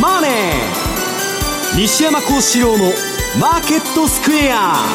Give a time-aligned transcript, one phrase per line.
[0.00, 0.30] マネー
[1.76, 4.86] 」西山孝四郎の「マーケットスクエア」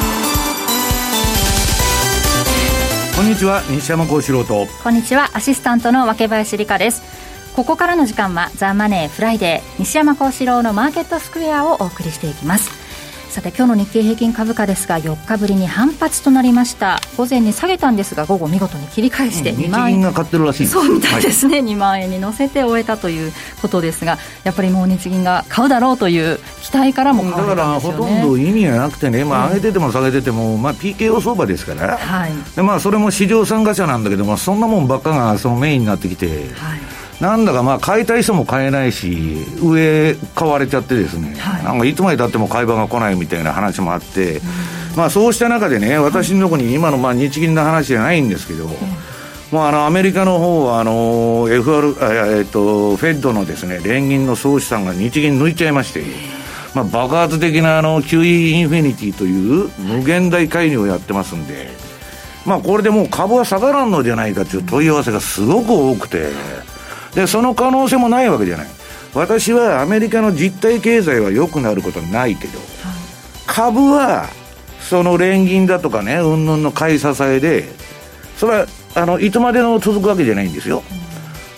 [3.15, 4.65] こんにちは西山孝四郎と。
[4.81, 7.01] こんにちはアシスタントの若林理香です。
[7.53, 12.78] ここからの時間は「ザ・マネーフライデー西山孝四郎のマーケットスクエア」をお送りしていきます
[13.29, 16.99] さて今日の日経平均株価ですが4日ぶりに反発となりました。
[17.15, 44.41] 午前に下げたんですが午後見事に切り返して2万円、が買ってるらしいそうみたいですね、はい、2万円に乗せて終えたということですがやっぱりもう日銀が買うだろうという期待からも、ね、だからほとんど意味がなくてね、まあ、上げてても下げてても、まあ、PKO 相場ですから、はい、でまあ、それも市場参加者なんだけど、まあ、そんなもんばっかがそのメインになってきて、はいなんだかまあ買いたい人も買えないし、上買われちゃってですね、はい、なんかいつまでたっても買い場が来ないみたいな話もあって、うん、
[44.95, 48.71] まあそうした中でね、私のところに今のまあ日銀の話じゃないんですけど、うん
[49.51, 56.03] もうあのアメリカの方はあの FR、えっと、フェッドのですね連銀の総資産が日銀抜いちゃいまして、
[56.75, 61.67] まあ、爆発的なあの QE インフィニティという無限大介入をやってますんで、
[62.45, 66.27] まあ、これでもう株は下がらんのじゃないかという問い合わせがすごく多くて。
[67.15, 68.67] でその可能性もないわけじゃない。
[69.13, 72.67] 私はアメリカの実体経済は良くなることはないけど、はい、
[73.47, 74.29] 株は
[74.79, 77.65] その連銀だとかねうんぬんの買い支えで
[78.37, 80.83] それはあのいつまでの続くわけじゃないんですよ、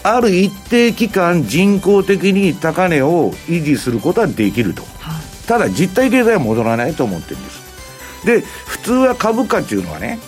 [0.03, 8.25] うん、ある一定期間人工的に高値を維持することはできると、はい、ただ実体経済は戻らないと思ってるんです。
[8.25, 10.19] で普通は株価っていうのはね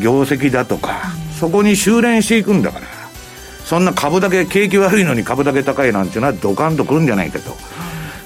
[0.00, 2.95] 業績だとか、うん、そこに修練していくんだから。
[3.66, 7.54] そんな株だけ景気悪いのに株だけ高いなんていうのはドカンとくるんじゃないかと。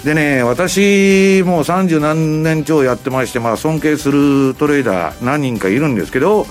[0.05, 6.47] でね、私、もう三十何年超やってまして、まあ、尊敬するトレーダー何人かいるんですけど、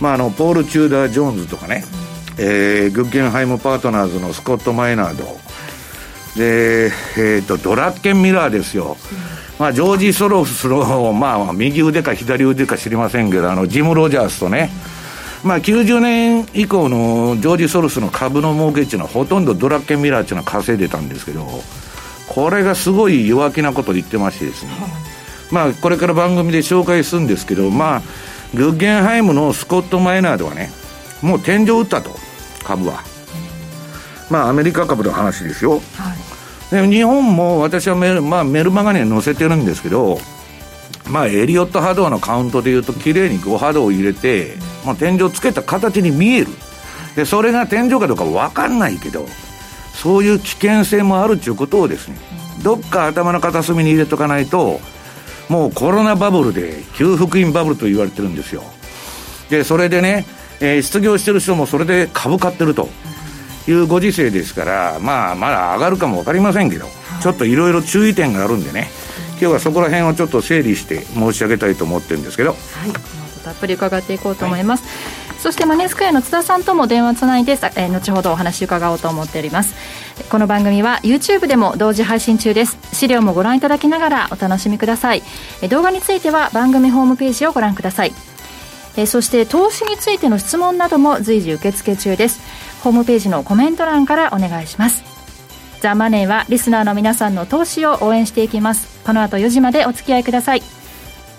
[0.00, 1.84] まあ、あのポール・チューダー・ジョーンズとかね、
[2.38, 5.24] えー、グッゲンハイム・パートナーズのスコット・マイナード、
[6.36, 8.96] で、えーと、ドラッケンミラーですよ、
[9.58, 14.70] まあ、ジョージ・ソロスの、まあ、右腕か左腕か知りませんけど、あのジム・ロジャースとね、
[15.44, 21.46] まあ、90年以降のジョージ・ソロスの株の儲けっていうのはほとんどドラッケンミラーっていうのは稼いでたんですけど
[22.28, 24.70] これがすごい弱気なことを言ってましてですね、
[25.50, 28.02] まあこれから番組で紹介するんですけどまあ
[28.54, 30.70] グッゲンハイムのスコット・マイナードはね
[31.22, 32.10] もう天井打ったと
[32.64, 33.02] 株は、
[34.30, 36.14] まあアメリカ株の話ですよ、は
[36.70, 40.18] い、で日本も私はメル,、まあ、メルマガに載せてるんですけど
[41.10, 46.48] まあ、エリオット波動のカウントでいうと、綺麗に5波動を入れて、まあ、天井つけた形に見える。
[47.16, 49.26] で、それが天井かどうか分かんないけど、
[49.94, 52.16] そういう危険性もあるということをですね、
[52.62, 54.80] どっか頭の片隅に入れとかないと、
[55.48, 58.62] もうコロナバブルで、給付金バブルと言われてるんですよ。
[59.50, 60.24] で、それでね、
[60.60, 62.88] えー、失業してる人もそれで株買ってると
[63.68, 66.86] いうご時世ですから、まあ、まだ上がるかも分かりませんけど、
[67.20, 68.90] ちょっといろいろ注意点があるんでね、
[69.32, 72.50] 今日はそこら辺をちょっと整理して申し上げたいと思ってるんですけど。
[72.50, 74.84] はいたっぷり伺っていこうと思います、
[75.28, 79.74] はい、そしてマネースクエアの津田さんとも電話つないで、えー、後ほどお話伺おうと思っております。
[80.30, 82.78] この番組は YouTube でも同時配信中です。
[82.92, 85.22] 資料もご覧いただきながらお楽しみください。
[85.68, 88.14] 動画については番組ホームページをご覧ください。
[88.96, 92.40] えそして投資についての質問なども随時受付中です。
[92.82, 95.02] ホームページのコメント欄からお願いします。
[95.80, 99.00] ザ・マネーはリスナーの皆さんの投資を応援していきます。
[99.04, 100.62] この後4時までお付き合いください。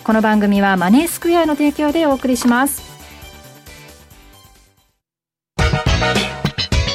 [0.04, 2.82] この番組はマネースクエアの提供でお送りします。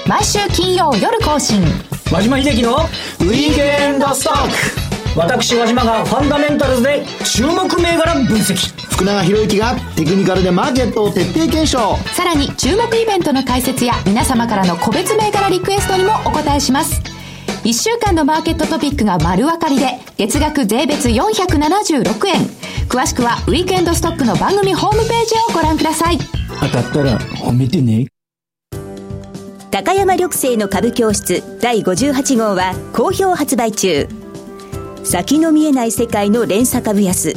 [0.06, 1.62] 毎週金曜夜更新。
[2.12, 4.48] 和島秀樹のウィークエンドストッ
[5.14, 5.18] ク。
[5.18, 8.54] 私和島がファンダメンタルズで注目銘柄分析。
[8.90, 11.96] 福永博之がテクニカルでマーケットを徹底検証。
[12.14, 17.00] さらに注目イベントの解説や皆様からの個別銘柄リクエストにもお答えします
[17.68, 22.36] 1週間のマーケットトピックが丸分かりで、月額税別476円。
[22.88, 26.16] 詳しくは、ウィークエンドストックの番組ホームページをご覧ください。
[26.60, 28.06] 当たったら褒めてね。
[29.70, 34.08] 高山緑星の株教室第58号は好評発売中。
[35.04, 37.34] 先の見えない世界の連鎖株安。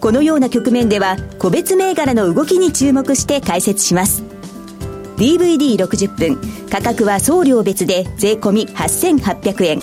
[0.00, 4.35] このような局面では、個別銘柄の動きに注目して解説します。
[5.16, 6.38] DVD60 分。
[6.70, 9.80] 価格は送料別で税込8800円。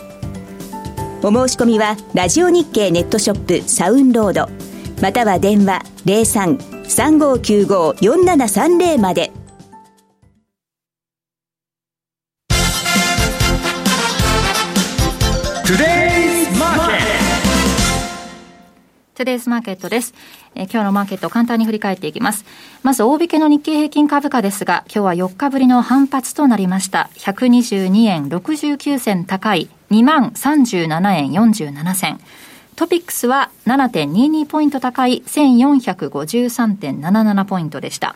[1.24, 4.48] お申し込みはラジオ日経ネットショップダウンロード。
[5.02, 9.32] または電話03-3595-4730まで
[15.66, 16.03] Today
[19.16, 20.16] Today's Market です。
[20.56, 22.46] えー、今日のマーケットを簡単に振り返っていきます。
[22.82, 27.12] まず大引けの日経平均株価ですが、今日は4日ぶりの反発となりました。
[27.18, 32.20] 122円69銭高い2万37円47銭。
[32.76, 38.16] トピックスは7.22ポイント高い1453.77ポイントでした。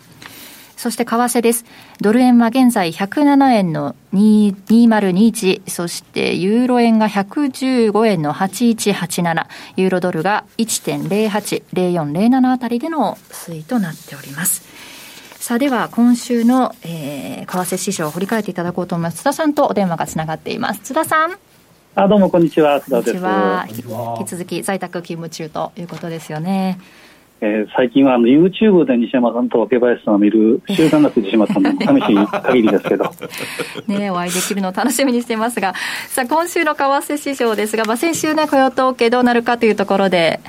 [0.78, 1.66] そして為替です。
[2.00, 14.64] ドル円は現在107円の2021、そしてユーロ円が115円の8187、ユーロドルが1.080407あたりでの推移となっております。
[15.40, 19.18] さあでは今週の、えー、為替市場を振り返っていただこうと思います。
[19.18, 20.82] 津田さんとお電話がつながっています。
[20.82, 21.40] 津田さん。
[21.96, 23.14] あどうもこんにちは津田です。
[23.14, 23.22] こん
[23.68, 24.18] にちは。
[24.20, 26.80] 引き続き在宅勤務中ということですよね。
[27.40, 33.12] えー、最近はあの YouTube で西山さんと若林さんを見る習慣がついてしまったので、寂しい限りですけど。
[33.88, 35.76] ねお会いできるのを楽しみにしていますが、
[36.08, 40.40] さあ、今週の為替市場ですが、まあ、先週ね、雇用統計どうなるかというところで、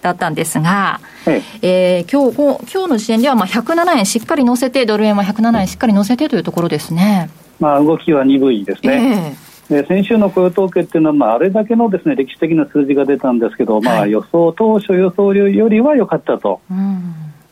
[0.00, 0.98] だったんですが、
[1.28, 2.36] えええー、今日
[2.72, 7.30] 今日の時点ではまあ107円しっかり乗せて、ドル円は107円しっかり乗せてというところですね。
[7.60, 9.36] まあ、動きは鈍いですね。
[9.36, 16.60] えーで先週の雇用統計っていうのは、まあ、あれだけのです、ね、歴史的な数字が出たんですけど、まあ、予想当初予想よりは良かったと、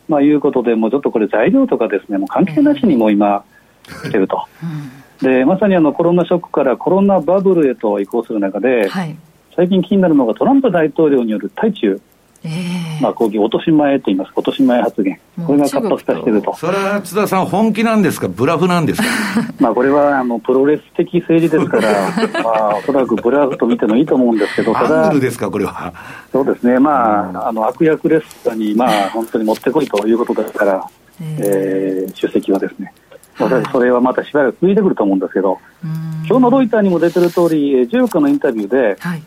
[0.06, 3.42] まあ、いうことで、もうちょっとこれ、材料とかですねもう関係なしにも今、
[4.04, 4.46] 来てると、
[5.22, 9.16] でまさにあのコロナショックからコロナバブルへと移行する中で、はい、
[9.56, 12.00] 最近気になるのがトランプ大統領による対中
[12.42, 16.54] えー、まあ、抗議落とし前と言います、落とし前発言、これが活発化していると。
[16.56, 19.08] それは津田さん、本気なんですか、ブラフなんですか？
[19.60, 22.10] まあこれはあのプロレス的政治ですから、
[22.42, 25.92] まあ、おそらくブラフと見てもいいと思うんですけど、ただ、アングルですか、これは？
[26.32, 30.84] そうですね、まあ、あの悪役レストに、まあ、本当に持ってこいということですから、
[31.20, 32.92] えー、出席はですね。
[33.72, 35.58] それはまたしばらく続いてくると思うんですけど、
[36.28, 39.22] 今日のロイターにも出てる通り、14日のインタビューで、はい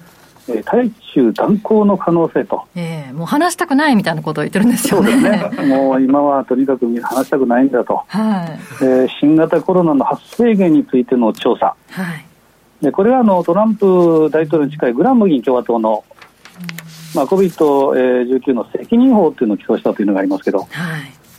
[0.50, 5.12] えー、対中断交の可能性と、えー、もう話したくないみたいなことを言ってるんですよね。
[5.12, 5.66] そうですね。
[5.68, 8.60] もう今はとにかく話したくないんだと、はい。
[8.84, 12.26] えー、新型コロナの発生源についての調査、はい、
[12.82, 16.04] でこれはあのトランプ大統領に近いグラム議員共和党の、
[17.16, 20.70] まあ、COVID-19 の責任法というのを起訴したというのがありますけど、はい。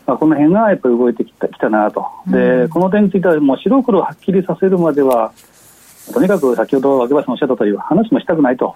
[0.07, 5.33] まあ、この辺がやっぱり動いてきたきたなと、で、うん、この点についてはもう白黒はっきりさせるまでは
[6.13, 8.75] とにかく先ほど秋葉さんおっしゃったとおり話もしたくないと、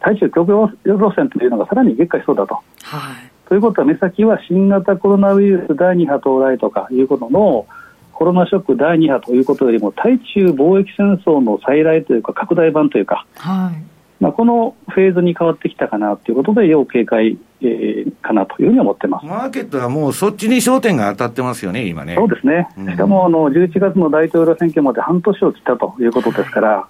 [0.00, 2.54] 対中共同路線というのがさらに激化しそうだと。
[2.54, 7.66] はい、ということは目先は新型コロナウイルス第2波到来とかいうことの
[8.12, 13.94] コロナショック第2波ということよりも対中貿易戦争の再来というか拡大版というか、はい。
[14.20, 19.26] まあ、このフェーズに変わってきたかなということで、要警戒、えー、かなというふうに思ってます。
[19.26, 22.14] マーケットはもうそっちに焦点が当たってますよね、今ね。
[22.16, 26.86] そうですね、うん、しかもあの11月の大統領選挙まで半年を切ったということですから、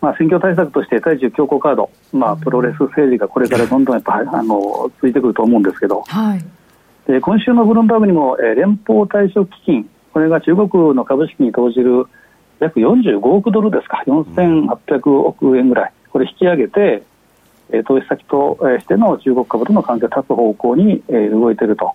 [0.00, 6.44] まあ、選挙対策として対中強硬カード、まあ、プロレス政治がこれからどんどんやっぱ あのついてくると思うんですけど、はい、
[7.10, 12.06] で今週のブルームバーグにも、えー、連邦退職基金、これが中国の株式に投じる
[12.60, 15.92] 約45億ドルですか、4800億円ぐらい。
[16.10, 17.02] これ引き上げて、え
[17.86, 21.92] 投資先としての中国株との関係を断つ方向に、え動いていると、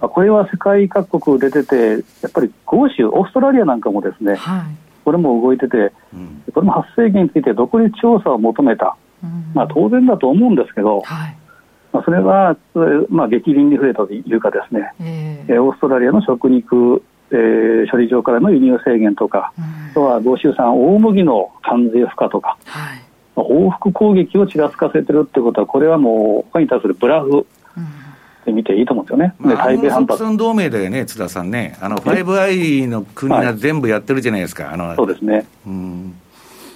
[0.00, 4.62] うん、これは世界各国出てて、やっぱり豪州、オーストラリアなんかもですね、はい、
[5.04, 11.36] これも動いてて、うん、これも発生源について独立調査を求めた、うん、まあ、当然だと思うんですけど、はい、
[11.92, 12.56] まあ、それは、
[13.08, 14.92] まあ、激鱗に触れたというかですね、
[15.48, 23.05] えー、オーストラリアの食肉えー、処理場からの輸入制限とか、あとは豪州産大麦の関税負荷とか、はい、
[23.42, 27.46] 報復攻撃をちらつかせてるってことは、これはもう、他に対するブラフ
[28.46, 29.34] で見ていいと思うんですよね。
[29.38, 30.36] まあ、台北反発。
[30.36, 31.76] 同盟だよね、津田さんね。
[31.80, 34.64] あの、5i の国が全部やってるじゃないですか。
[34.64, 35.46] はい、あのそうですね。
[35.66, 36.14] うん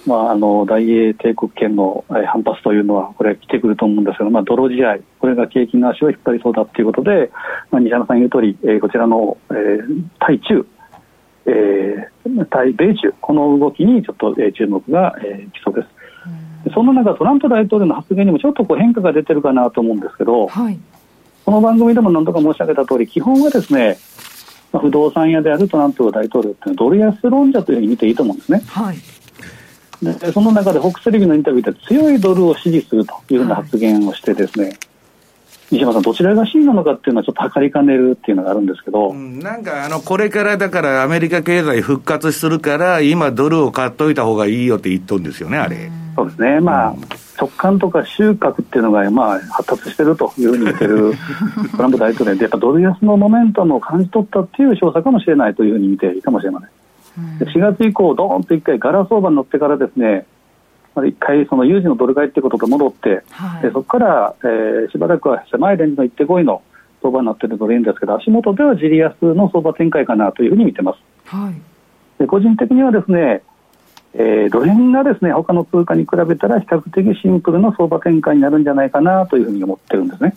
[0.05, 7.31] まあ、あの大英帝国圏の反発というのは、これ、来てくると思うんですけど、まあ、泥試合、これが景気の足を引っ張りそうだということで、
[7.69, 10.65] まあ、西山さん言う通り、えー、こちらの、えー、対中、
[11.45, 15.87] えー、対米中、この動きにちょっと、えー、注目が、えー、来そうです。
[16.73, 20.79] そんな中、トランプ大統領の発言にもちょっとこう変化が出てるかなと思うんですけど、はい、
[21.45, 23.97] この番組でも何度か申し上げた通り、基本はですね、
[24.71, 28.61] まあ、不動産屋であるトランプ大統領ってドル安論者というふうに見ていいと思うんですね。
[28.67, 28.97] はい
[30.01, 34.77] でその中でホックスレビのインタビューで強いドルを支持するというような発言をしてですね、はい
[35.71, 45.89] 西山さん、どちらが真なのかっていうのは、ちょっと測りかねるっていうのがあるんですけど、うん、なんかあの、これからだからアメリカ経済復活するから、今、ドルを買っといた方がいいよって言っとるんですよね、あれ。
[46.15, 46.95] そうですね、まあ、
[47.37, 51.13] 直感とか収穫っていうのが、まあ、発達してるというふうに言ってる
[51.75, 56.69] トランプ大統領で、やっぱドル安のモメンタムを感じ取ったっていう証左かもしれないというふうに見ていいかもしれません。
[57.47, 60.25] 4月以降、どーんと一回、ガラ相場に乗ってからですね、
[60.95, 66.61] 一回、その有事のドル買いってことと戻って、はい、でそこから、えー、しばらくは狭いレンジの1.5位の
[67.01, 70.99] 相場になっているドル円ですけど、足元ではじり安の相場展開かなというふうに見てます。
[71.25, 71.61] はい、
[72.19, 73.41] で個人的にはですね、
[74.13, 80.35] えー、ドル円がですね他の通貨に比べたら比較的シンプルな相場展開になるんじゃないかなというふうに思ってるんですね。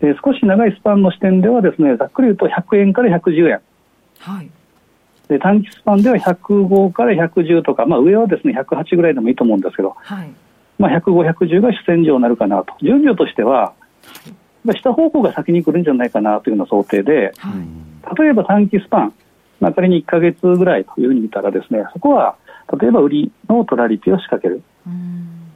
[0.00, 3.60] えー、少し長いスパンの視点ではですねざっくり言うと100円から110円、
[4.18, 4.50] はい、
[5.28, 10.30] で短期スパンでは105から110とか、まあ、上はですね108ぐらいでもいいと思うんですけど、はい。
[10.78, 13.74] まあ、105、110が主戦場になるかなと、順序としては、
[14.66, 19.14] 下方向が先に来るんじゃないかなというような想定で、はい、例えば短期スパン、
[19.60, 22.36] まあ、仮に1か月ぐらいというふうに見たらですねそこは
[22.80, 24.62] 例えば売りのトラリピを仕掛ける、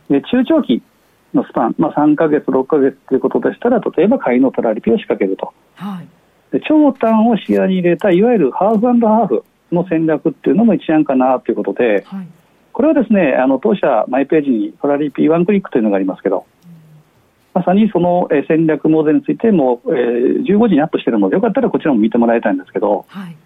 [0.09, 0.83] で中長期
[1.35, 6.09] のスパン、まあ、3か月、6か月ということでしたら例えば買いのトラリピを仕掛けると、はい、
[6.53, 12.29] で長短を視野に入れたいわゆるハーフハーフの戦略っていうのも一案かなということで、はい、
[12.73, 16.47] これはですねあの当社マイページにトラリピワンクリックというのがありますけど、
[17.53, 23.37] まさにその戦略モデルについても、えー、15時にアップしているのでよかったらこちらも見てもらいたいんですけど、はい、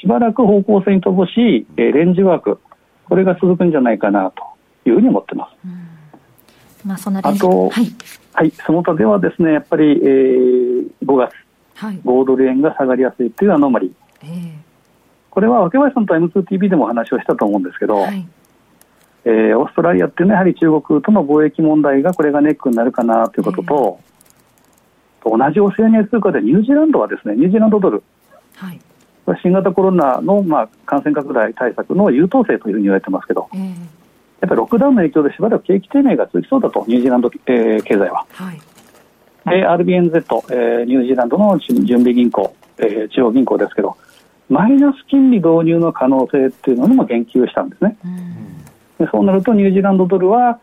[0.00, 2.60] しばらく方向性に乏しい、えー、レンジワーク
[3.08, 6.86] これが続くんじゃないかなというふうに思ってます。
[6.86, 7.86] まあ、そのあと、はい、
[8.32, 11.32] はい、その他ではですねやっぱり、えー、5月、
[11.74, 13.88] はい、5ドル円が下がりやすいというアノマリ。
[13.88, 14.26] ー、え。
[14.26, 14.52] ー、
[15.30, 18.26] これは若林さんと M2TV でも話をしたと思うんですけど、はい、
[19.24, 24.00] えー、オーストラリアっていうのはやはり中国との貿易問題がこれがネックになるかなということと、
[25.24, 28.02] えー、同じオセアニア通貨でニュージーランドはですねニュージーランドドル、
[28.54, 28.80] はい、
[29.42, 34.06] 新型コロナの、まあ、感染拡大対策の優等生というふうに言われてますけど、えー
[34.40, 38.26] やっぱりロックダウンの影響でしばらく景気低迷が続きそうだと、ニュージーランド、えー、経済は。
[38.32, 38.60] はい、
[39.50, 40.16] で、RBNZ、
[40.50, 43.96] えー、ニュージーランドの準備銀行、えー、中央銀行ですけど、
[44.48, 47.96] マイナス金利導入の可能性っていうのにも言及したんですね。
[48.98, 50.60] でそうなると、ニュージーランドドルは、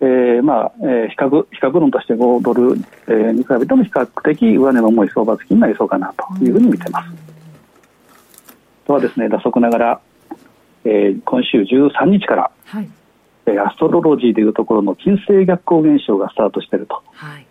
[0.00, 7.33] えーまあえー、比較比較論として5ドル、えー、に比べても比較的上値の重い相場付きになりそうかなというふうに見てます。
[8.86, 10.00] とはですね、打足ながら、
[10.84, 12.88] えー、今週13日から、はい
[13.46, 17.02] えアストロロジーでいうところの金星逆行現象がスタートしていると。
[17.12, 17.46] はい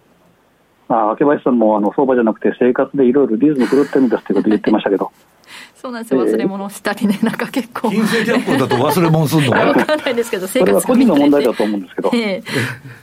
[0.90, 5.12] まあ、明林さんもあの相場じゃなくて生活でいろいろリズム狂ってるんですということを言ってましたけど。
[5.75, 7.90] そうなんですよ、忘れ物したりね、なんか結構。
[7.90, 12.12] 金星逆行だと忘れ物するの わからないですけど、生活それは個人の問題だと思うんですけど。
[12.16, 13.02] えー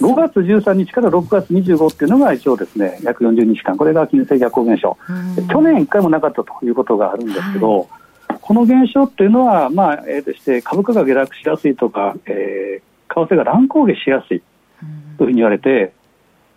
[0.00, 3.76] 5月13日から6月25っていうのが一応ですね約40日間。
[3.76, 4.96] これが金星逆行現象。
[5.50, 7.88] 去年1回もなかったということがあるんですけど、はい。
[8.40, 14.42] この現象っていうのは、まあ、えー、として株価が下落しやすいとか、えー、為替が乱高下しやすい。
[15.18, 15.92] というふうに言われて、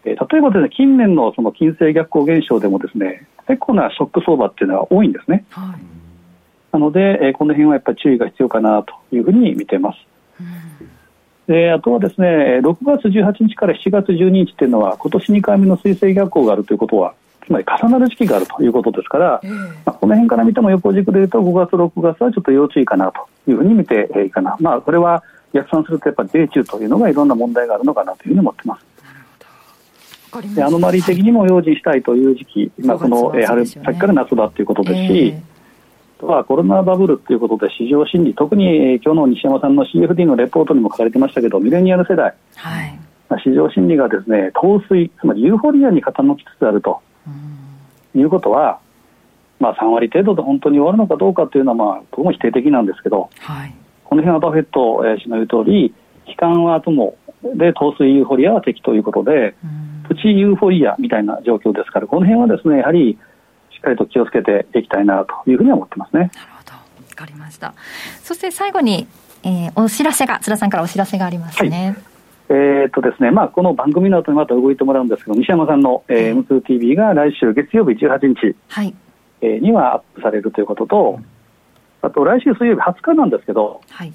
[0.05, 5.45] えー、例えばですね、近年のその金星逆行現象でもですね、結構なショック相場っていうのは多いんですね。
[5.50, 5.81] はい、
[6.71, 9.97] なので、えー、この辺はやっぱり注意が必要かなというふうに見てます。
[11.47, 17.13] であとはですね6月18日から7月12日っていうのは今年2回目の水星逆行があるということは
[17.45, 25.23] つまり重なる時期があるということですから、えー、まあ、この辺から見ても横軸でいうと5月、6月はちょっと要注意かなというふうに見ていいかな、まあ、これは
[25.53, 28.93] 逆算するとやっぱり米中というのがいろんな問題があるのかなというふうに思ってます。
[30.55, 35.52] でアノマリー的にも用心したいという時期、まあ、この、え春先から夏場ということですし、えー、
[36.24, 43.00] とはコロナバブルということで市場心理特に、えー、今日の西山さんの CFD のレポートにも書かれてましたけどミレニアル世代、はい、
[43.44, 47.01] 市場心理がですね陶酔つまりユーフォリアに傾きつつあると。
[48.15, 48.80] いうことは、
[49.60, 55.96] まあ、3割程度で本当に終わるのかどうかというのは、まあ、どうも否定的なんですけど、はい、この辺はバフェット氏の言う通り、
[56.27, 57.17] 悲観は友
[57.56, 59.56] で、陶酔ユーフォリアは敵ということで、
[60.08, 63.18] プチユーフォリアみたいな状況ですから、この辺はですね、やはり
[63.84, 66.32] かりと気をつけていきたいなというふうに思ってますね。
[66.34, 66.72] なるほど。
[66.74, 66.80] わ
[67.16, 67.74] かりました。
[68.24, 69.08] そして最後に、
[69.44, 71.86] えー、お知らせが、津田さんからお知らせがありますね。
[71.86, 72.13] はい
[72.50, 78.94] えーとですねまあ、この番組の後にまた動いてもらうんですけど西山さんの、えー、M2TV が来週月曜日18日、はい
[79.42, 81.20] えー、にはアップされるということと、
[82.02, 84.13] あと来週水曜日20日なんですけど、はい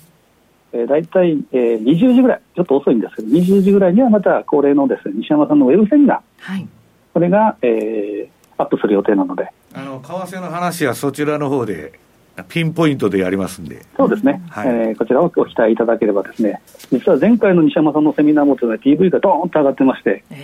[0.73, 6.69] えー、大体、えー、20時ぐらいちょっと遅いんですけど20時ぐらいにはまた恒例のですね西山さんのウェブセミナー、はい、
[7.15, 11.99] これが、えー、アップする予定なのであの為替の話はそちらの方で
[12.45, 13.85] ピンポイントでやりますんで。
[13.97, 14.43] そうですね。
[14.50, 16.61] はい、えー、こちらをご期待いただければですね、
[16.93, 20.38] 実は前回の西山さんのセミナーもというのは PV がドーンと上がってまして、えー、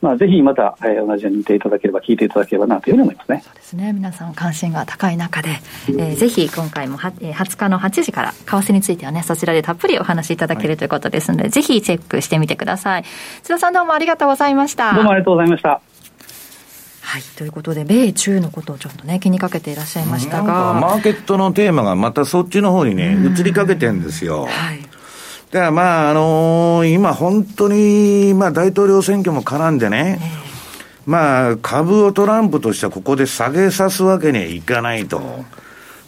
[0.00, 3.42] まあ、ぜひまた、えー、同じように見ていただければ、聞いていただければなというふうに思いますね。
[3.44, 3.92] そうですね。
[3.92, 5.50] 皆さん関心が高い中で、
[5.88, 13.04] えー、ぜひ今回もは、えー、20日の8時から、為替についてはね、そちらでたっぷりお話しいただける、はい、ということですので、ぜひチェックしてみてください。
[13.42, 14.94] 津田さんどうもありがとうございました。
[14.94, 15.80] どうもありがとうございました。
[17.06, 20.74] はい、ということで、米中のことをちょっとね、気にかけていらっしゃいましたが。
[20.74, 24.46] マーケットのテーマがまたそっちの方にね、移りかけてるんですよ。
[24.46, 24.82] はい。
[25.52, 30.18] だからまあ、あのー、今本当に、まあ大統領選挙も絡んでね、
[31.06, 35.44] まあ株をトランプとしてはここで下げさすわけにはいかないと。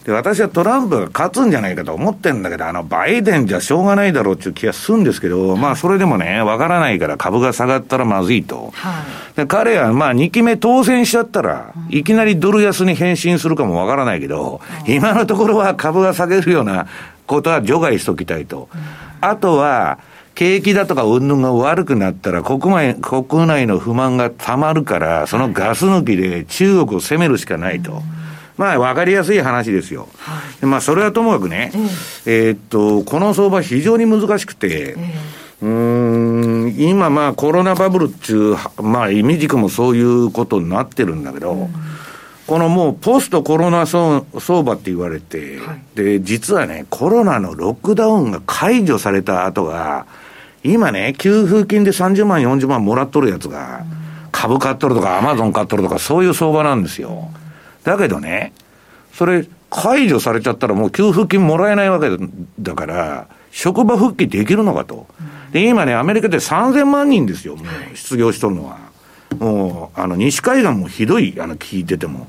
[0.09, 8.71] で、私はトランプが勝つんじゃないかと思ってんだけど、あの、バイデンじゃしょうがないだろうっていう気がするんですけど、まあ、それでもね、わからないから株が下がったらまずいと。
[8.73, 16.87] はい、で彼は、まあ、2期目当選しちゃったら、いきなりドル安に変身するかもわからないけど、今のところは株が下げるような
[17.27, 18.67] ことは除外しときたいと。
[19.21, 19.99] あとは、
[20.33, 28.01] 景気だとか云々が悪くなったら国内、国内の不満がたまるから、そのガス抜きで中国を攻めるしかないと。
[28.59, 30.09] まあ、わかりやすい話ですよ。
[30.17, 31.71] はい、まあ、それはともかくね、
[32.25, 34.97] えー、っと、この相場非常に難しくて、
[35.61, 41.69] うん、今まあコロナバブルっていう、まあ、イメージ軸もそういうことになってるんだけど、うん、
[42.47, 50.05] このもうポストコロナ相場って言われて、はい、で、実はね、コロナのロックダウンが解除された後が、
[50.65, 53.85] 今ね、給付金で30万、40万もらっとるやつが、
[54.33, 57.31] 株買っとるとか、アマゾン買っとるとか、そういう相場なんですよ。
[57.89, 58.53] だけどね、
[59.13, 62.09] それ、解除されちゃったらもう給付金もらえないわけ
[62.59, 65.07] だから、職場復帰できるのかと。
[65.51, 68.77] で、今ね、アメリカで3000万人ですよ、もう失業しとるのは。
[69.39, 72.27] もう、あの、西海岸もひどい、あの、聞いてても。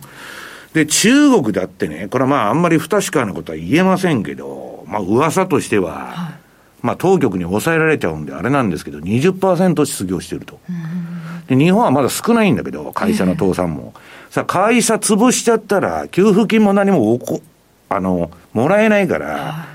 [0.73, 6.35] で、中国だってね、これはまあ、あんまり不確かなことは言えませんけど、まあ、噂としては、はい、
[6.83, 10.61] まあ、当局に抑えられちゃうんであれなんですけど、20%失業してると。
[11.49, 13.95] で、日本はまだ少ないんだけど、会社の倒産も。
[14.31, 17.43] さあ、会社潰しちゃったら、給付金も何もおこ、
[17.89, 19.67] あの、もらえないから、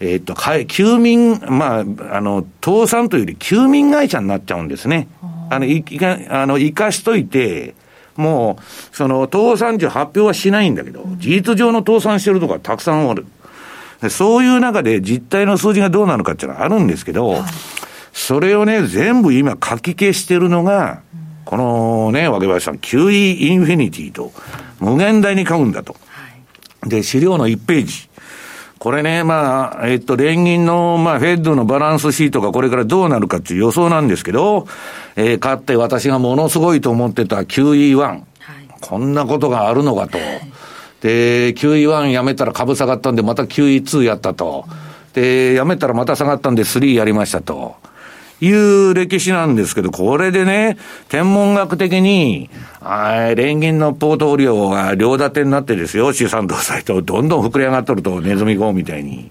[0.00, 0.34] えっと、
[0.66, 5.08] 休眠、まあ、あの、倒産というより休眠会社になっちゃうんですね。
[5.50, 7.74] あの、いか、あの、生かしといて、
[8.16, 13.26] もう、その、倒産時発表はしないんだけど、事実上の倒産してるとこたくさんある。
[14.08, 17.36] そういう中で実態の数字がどうなのかっていうのはあるんですけど、
[18.14, 21.02] それをね、全部今書き消してるのが、
[21.44, 24.32] このね、わけばさん、QE インフィニティと、
[24.78, 25.96] 無限大に買うんだと。
[26.86, 28.10] で、資料の1ページ。
[28.78, 34.66] これね、まあ、えっと、連銀の、まあ、フェッドのバランスシートがこれからどうなるかっていう予想なんですけど、
[35.16, 38.24] えー、かって私がものすごいと思ってた QE1、はい、
[38.80, 40.18] こんなことがあるのかと。
[41.02, 44.64] で、QE1 やめたら株下がったんで、また QE2 やったと。
[45.12, 47.76] で、やめたらまた下がったんで3やりましたと。
[48.40, 52.48] いう歴史なんですけど、これでね、天文学的に、
[53.36, 59.30] 連銀のポートフォリオが両立てになってですよ、資産動債と、どんどん膨れ上がっとると、ネズミ号みたいに。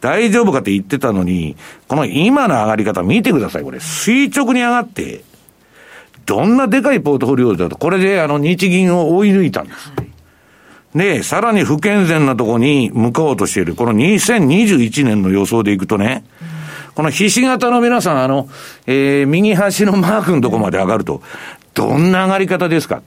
[0.00, 3.78] 大丈夫かって言ってたのに、この今の上がり方見てください、これ。
[3.78, 5.22] 垂直に上がって、
[6.26, 9.92] どんなでかいポートフォリオだと、これであの日銀を追い抜いたんです。
[10.94, 16.59] で、さらに不健全なところに向かおうとしている、この2021年の予想でいくとね、うん
[16.94, 18.48] このひし形の皆さん、あの、
[18.86, 21.22] えー、右端のマークのとこまで上がると、
[21.74, 23.02] どんな上がり方ですか？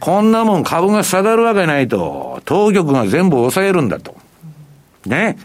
[0.00, 4.16] こんなもん株が下がるわけないと、当局が全部抑えるんだと。
[5.06, 5.36] ね。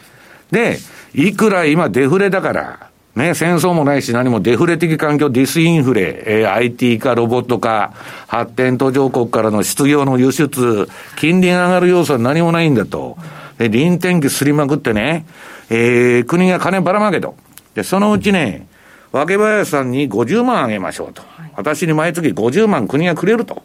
[0.51, 0.77] で、
[1.15, 7.93] いくら今デフレだから、ね、戦争もないし何もデフレ的環境、ディスインフレ、えー、IT 化、ロボット化、
[8.27, 13.17] 発展途上国からの失業の輸出、金利が上がる要素は何もないんだと。
[13.57, 15.25] で、臨転機すりまくってね、
[15.69, 17.35] えー、国が金ばらまけと。
[17.75, 18.67] で、そのうちね、
[19.11, 21.21] 若林さんに50万あげましょうと。
[21.55, 23.63] 私に毎月50万国がくれると。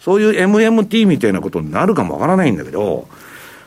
[0.00, 3.08] そういう MMT みたいなことになるかもわからないんだけど、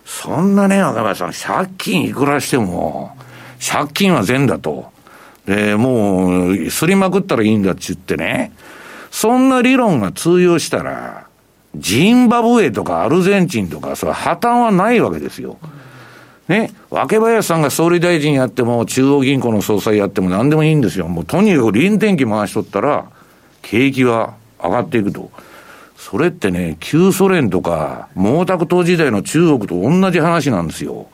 [0.05, 3.15] そんなね、若林さん、借金いくらしても、
[3.59, 4.91] 借金は善だと。
[5.45, 8.53] で、もう、すりまくったらいいんだって言ってね、
[9.11, 11.27] そんな理論が通用したら、
[11.75, 15.57] ジンバブエとかアルゼンチンとか、それ破綻はないわけですよ。
[16.47, 21.07] ね、若林さんが総理大臣やっても、中央銀行の総裁やっても何でもいいんですよ。
[21.07, 23.05] もうとにかく臨転機回しとったら、
[23.61, 25.31] 景気は上がっていくと。
[25.95, 31.07] それってね、旧ソ連とか、毛沢東時代の中国と同じ話なんですよ。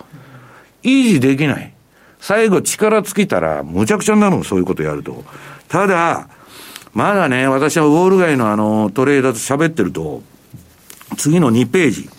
[0.83, 1.73] 維持できない。
[2.19, 5.23] 最後力尽きたら、むちゃくちゃになるの、そういうことやると。
[5.67, 6.29] ただ、
[6.93, 10.23] まだね、私はウォール街のあの、トレーダーと喋ってると、
[11.17, 12.09] 次の2ページ。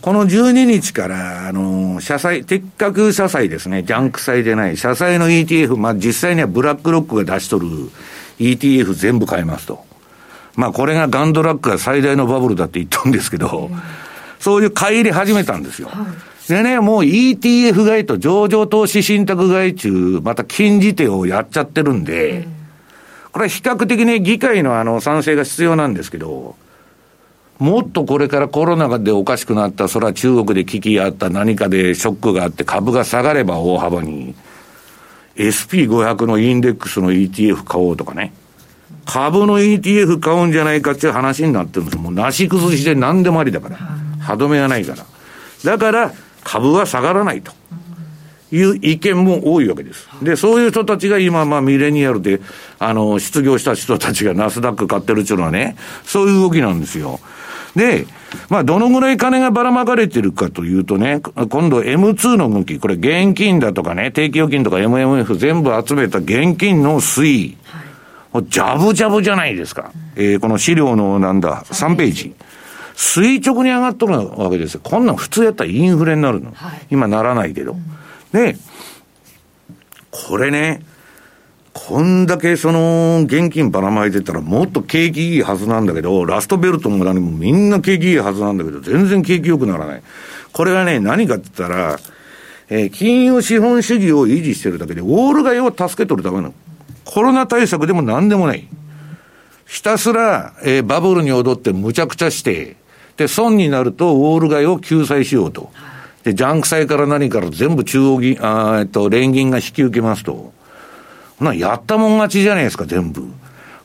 [0.00, 7.66] この12日から、あの、社債、鉄核社債ですね、ジャンク債でない、社債の ETF、まあ実際にはブラックロックが出しとる
[8.38, 9.84] ETF 全部買いますと。
[10.54, 13.70] まあこれがガンドラックが最大のバブルだって言ったんですけど、
[14.38, 15.90] そういう買い入れ始めたんですよ。
[16.48, 22.46] でね、もう ETF 買いと上場投資信託買い中、また禁じ手をやっちゃってるんで、
[23.32, 26.56] これは比較的ね、議会のあの賛成が必要なんですけど、
[27.58, 34.34] もっとこれからコロナでおかしくなった、それは中国で危機があった何かでショックがあって株が下がれば大幅に、
[35.34, 38.32] SP500 のインデックスの ETF 買おうとかね。
[39.06, 43.76] 株の ETF 買うんじゃないかっていう話になってるんですもうなし崩しで何でもありだから。
[44.20, 45.06] 歯止めがないから。
[45.64, 46.12] だから、
[46.44, 47.52] 株は下がらないと。
[48.50, 50.08] いう意見も多いわけです。
[50.22, 52.40] で、そういう人たちが今、まあ、ミレニアルで、
[52.78, 57.20] あの、失業した人たちがナスダック買ってるっていうのはね、そういう動きなんですよ。
[57.78, 58.06] で、
[58.50, 67.58] まあ、どのぐらい金がばらまかれてるかというとね、今度 M2 の動き、これ現金だとかね、定期預金とか MMF 全部集めた現金の推移。
[68.32, 69.92] はい、ジャブジャブじゃないですか。
[70.16, 72.34] うん、えー、この資料のなんだ、3ページ。
[72.96, 74.80] 垂直に上がっとるわけですよ。
[74.82, 76.50] こんなん普通やったらインフレになるの。
[76.52, 77.72] はい、今ならないけど。
[77.72, 77.98] うん
[78.32, 78.56] で、
[80.10, 80.82] これね、
[81.86, 90.02] こんだけその現金ばらまいてたらもっと景気いいはずなんだけど、ラストベルトも何もみんな景気いいはずなんだけど、全然景気良くならない。
[90.52, 91.98] これはね、何かって言ったら、
[92.68, 96.52] えー、金融資本主義を維持してるだけで、ウォール街を助け取るための、
[97.04, 98.66] コロナ対策でも何でもない。
[99.64, 102.76] ひたすら、えー、バブルに踊ってむちゃくちゃして、
[103.16, 105.70] で、損になるとウォール街を救済しようと。
[106.24, 110.57] で、ジャンク債から何から全部中央銀、あえっと、連銀が引き受けますと。
[111.40, 113.24] な、やったもん勝ちじゃないですか、全部。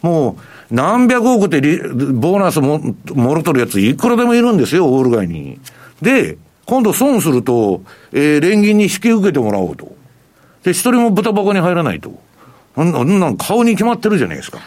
[0.01, 0.37] も
[0.71, 2.79] う、何百億でボーナスも、
[3.13, 5.59] もろとるやついくらでもいるんですよ、オール街に。
[6.01, 9.95] で、今度損すると、えー、連銀に引き受けてもらおうと。
[10.63, 12.09] で、一人も豚箱に入らないと。
[12.81, 14.59] んな、んなん顔に決まってるじゃないですか。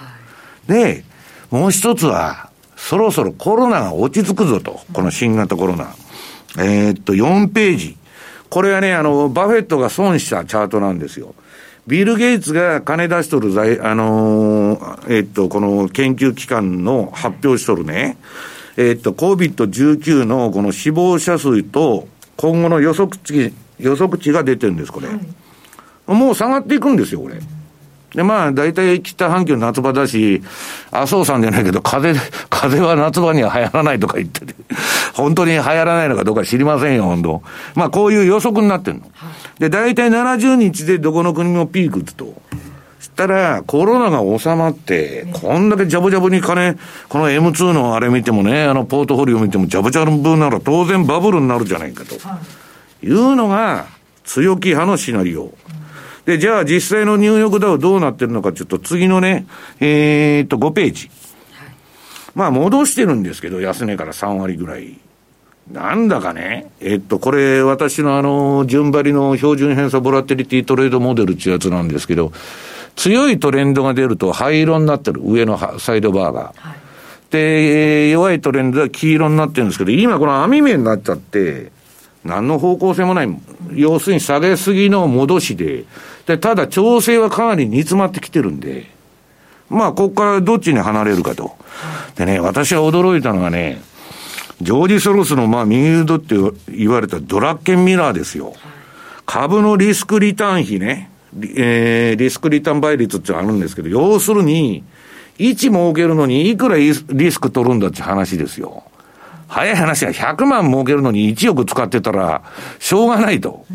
[0.68, 1.04] で、
[1.50, 4.80] もう一つは、そろそろコロナが落ち着くぞと。
[4.92, 5.94] この新型コロナ。
[6.58, 7.96] えー、っと、4ページ。
[8.50, 11.34] これはね、あの、バフェットが損したチャートなんですよ。
[11.86, 18.16] ビル・ゲイツが金出しとる財、あのー、えー、っと、この研究機関の発表しとるね、
[18.76, 25.06] えー、っと、COVID-19 のこの死亡者数と、今後の予測値、予測値が出てるんです、これ。
[25.06, 25.20] はい、
[26.12, 27.38] もう下がっていくんですよ、これ。
[28.14, 30.42] で、まあ、大体北半球夏場だし、
[30.90, 32.14] 麻生さんじゃないけど、風、
[32.48, 34.54] 風は夏場には流行らないとか言ってて、
[35.14, 37.42] 本当に流行らないのかどうか知りませんよ、本当。
[37.74, 39.10] まあ、こういう予測になってるの。
[39.58, 42.34] で、大体70日でどこの国もピークと。
[43.00, 52.14] したら、コロナが収まって、こんだけジャブジャブに金、この M2 のあれ見てもね、あのポートフォリオ見てもジャブジャブなら当然バブルになるじゃないかと。
[53.02, 53.86] いうのが、
[54.24, 55.52] 強気派のシナリオ。
[56.26, 59.46] で、じゃあ実際のニューヨークダウどうなってるのか、ちょっと次のね、
[59.78, 61.10] えー、っと、5ページ。
[62.34, 64.98] まあ、戻してるんですけど、安値から3割ぐらい。
[65.70, 72.32] なんだかね、えっと、これ、私のあの、順張りの標準偏差ボラテリティトレードモデルっていうやつなんですけど、
[72.96, 76.54] 強いトレンドが出ると灰色になってる、上のサイドバーが。
[76.56, 76.76] はい、
[77.30, 81.70] で、弱いトレンドは黄色になってるんですけど、今この網目になっちゃって、
[82.24, 83.28] 何の方向性もない。
[83.72, 85.84] 要するに下げすぎの戻しで、
[86.26, 88.90] で、ただ調整はかなり煮詰まってきてるんで、
[89.68, 91.56] まあ、ここからどっちに離れるかと。
[92.16, 93.80] でね、私は驚いたのはね、
[94.60, 96.36] ジョージ・ソロスの、まあ、右腕って
[96.68, 98.54] 言われたドラッケンミラーですよ。
[99.26, 101.10] 株のリスクリターン比ね、
[101.56, 104.84] えー、リスクリターン倍率ってあるんですけど、要するに、
[105.38, 108.84] 1儲けるのにいくらリスク取るんだって話ですよ。
[109.48, 112.42] 早い話は100万儲けるのに1億使ってたら、
[112.78, 113.66] しょうがないと。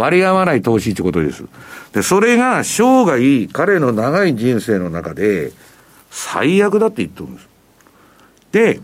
[0.00, 1.44] 割り合わない投資ってことです。
[1.92, 5.52] で、それが生涯、彼の長い人生の中で、
[6.10, 7.48] 最悪だって言ってるんです。
[8.52, 8.80] で、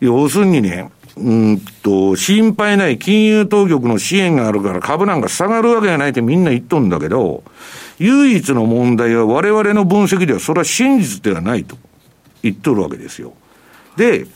[0.00, 7.42] 要するにね、うんと、心配ない金融当局の支援があるから株なんか下がるわけがないってみんな言っとんだけど、
[7.98, 11.76] 唯一の問題は我々の分析ではそれは真実ではないと
[12.42, 13.32] 言っとるわけですよ。
[13.96, 14.26] で、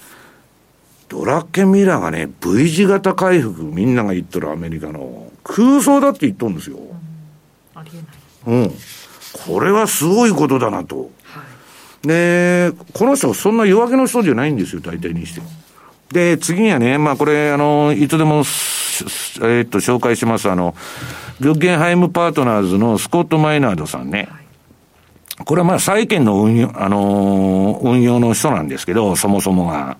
[1.12, 6.78] ドラッケンミラーがね、V 字型回復、みんなが言っとるアメリカの、空想だって言っとるんですよ。
[6.78, 7.90] うん、あり
[8.46, 8.62] えない。
[8.62, 8.72] うん。
[9.46, 11.10] これはすごいことだなと。
[11.24, 11.42] は
[12.04, 15.42] い、で、この人、そんな夜明けの人じゃないんですよ、大体にして。
[16.14, 20.74] で、次にはね、まあこれ、あの、いつでも、えー、っと、紹介します、あの、
[21.40, 24.30] グッゲンハイムパートナーズのスコット・マイナードさんね。
[25.44, 29.98] これはまあ債券の運用、あのー、運用の人なんですけど、そもそもが。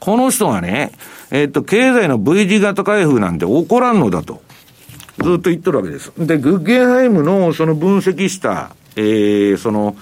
[0.00, 0.92] この人がね、
[1.30, 4.42] えっと、経済の V 字型回復なんて起こらんのだと。
[5.18, 6.12] ずっと言ってるわけです。
[6.16, 9.94] で、グッゲンハイムのその分析した、えー、その、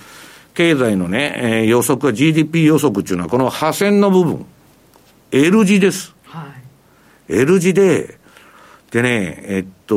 [0.54, 4.46] 経済のね、えー、予測は GDP 予測っていうのはこの破線の部分。
[5.30, 6.14] L 字です。
[6.24, 6.46] は
[7.28, 7.32] い。
[7.32, 8.18] L 字で、
[8.90, 9.94] でね、えっと、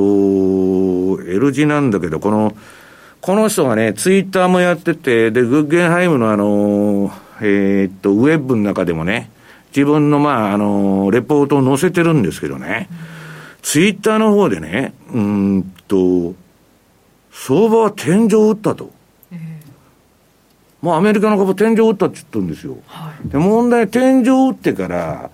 [1.22, 2.54] L 字なんだけど、この、
[3.22, 9.30] この人がね、ツイッターもやってて、で、グッゲンハイムのあの、えー、っと、ウェブの中でもね、
[9.76, 12.90] 自分の、まあ、あの、レポートを載せてるんですけどね、
[13.62, 16.36] ツイッターの方でね、うんと、
[17.32, 18.92] 相場は天井を打ったと。
[19.32, 19.40] えー、
[20.86, 22.78] もうアメリカの株天井を打ったって言ったんですよ。
[22.88, 25.30] はい、で、問題、天井を打ってから、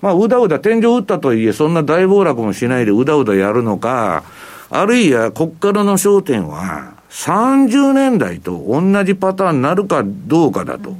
[0.00, 4.24] まあ、うだうだ天井打ったとはいえ、そんな大暴落もしないでうだうだやるのか、
[4.70, 10.96] あるいは、こっからの焦点は、30年代と同じパターンになるかどうかだと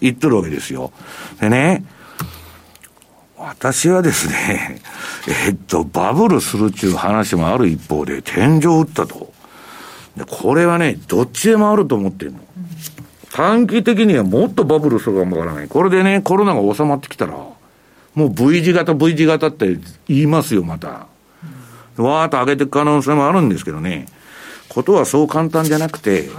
[0.00, 0.92] 言ってるわけですよ。
[1.40, 1.84] でね、
[3.44, 4.80] 私はですね、
[5.46, 9.32] えっと、バブルするっていう話もある一方で、天井打ったと。
[10.16, 12.38] でこれはね、どっちでもあると思ってるの。
[13.32, 15.68] 短期的にはもっとバブルするかもわからない。
[15.68, 17.32] これでね、コロナが収まってきたら、
[18.14, 21.06] もう V 字型、V 字型って言いますよ、また。
[21.96, 24.06] わーっと上げていく可能性もあるんですけどね。
[24.68, 26.30] ことはそう簡単じゃなくて、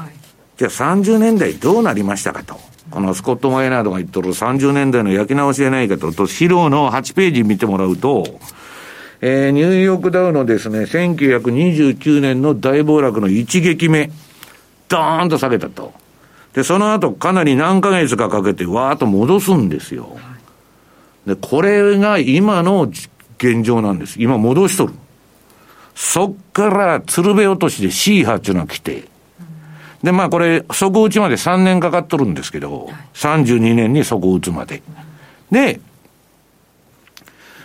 [0.58, 2.60] じゃあ30年代どうなりましたかと。
[2.93, 8.39] このスコット・マイナードが言っとる30年代の焼き直しじゃないかと、と資料の8ページ見てもらうと、
[9.19, 14.12] えー、ニューヨークダウのですね、1929年の大暴落の一撃目、
[14.89, 15.91] ドーンと下げたと。
[16.53, 20.15] で、その後かなり何ヶ月かかけてわーっと戻すんですよ。
[21.25, 22.84] で、これが今の
[23.39, 24.21] 現状なんです。
[24.21, 24.93] 今戻しとる。
[25.95, 29.06] そっから鶴瓶落としで C 波っていうのが来て、
[30.04, 34.84] で、まあこれ、底打ちまで3年かかっとるんですけど、32年に底打つまで。
[35.50, 35.80] で、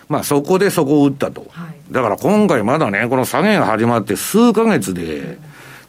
[0.09, 1.47] まあそこで底を打ったと。
[1.91, 5.39] だから今回まだね、この下げが始まって数ヶ月で、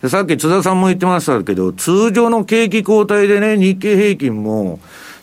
[0.02, 4.80] でさっき津田さんも言ってましたけど、通常の景気後退でね、日経平均も、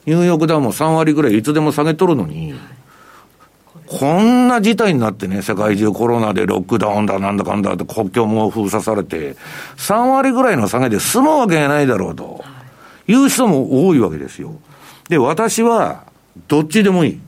[0.07, 2.55] ニューヨークダウンも3割ぐらいいつでも下げとるのに、
[3.87, 9.37] こんな事態になってね、世界中コロナでロックダウンだなんだかんだって国境も封鎖されて、
[9.77, 12.45] 3割ぐらいの下げで済むわけがないだろうと、
[13.07, 14.55] いう人も多いわけですよ。
[15.09, 16.05] で、私は、
[16.49, 17.21] どっちでもいい。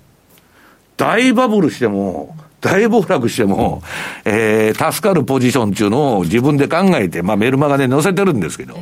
[0.96, 3.82] 大バブルしても、大暴落しても、
[4.24, 8.76] えー、助かるポジションっていうのを自分で考えて、まあメルマガで載せてるんですけど、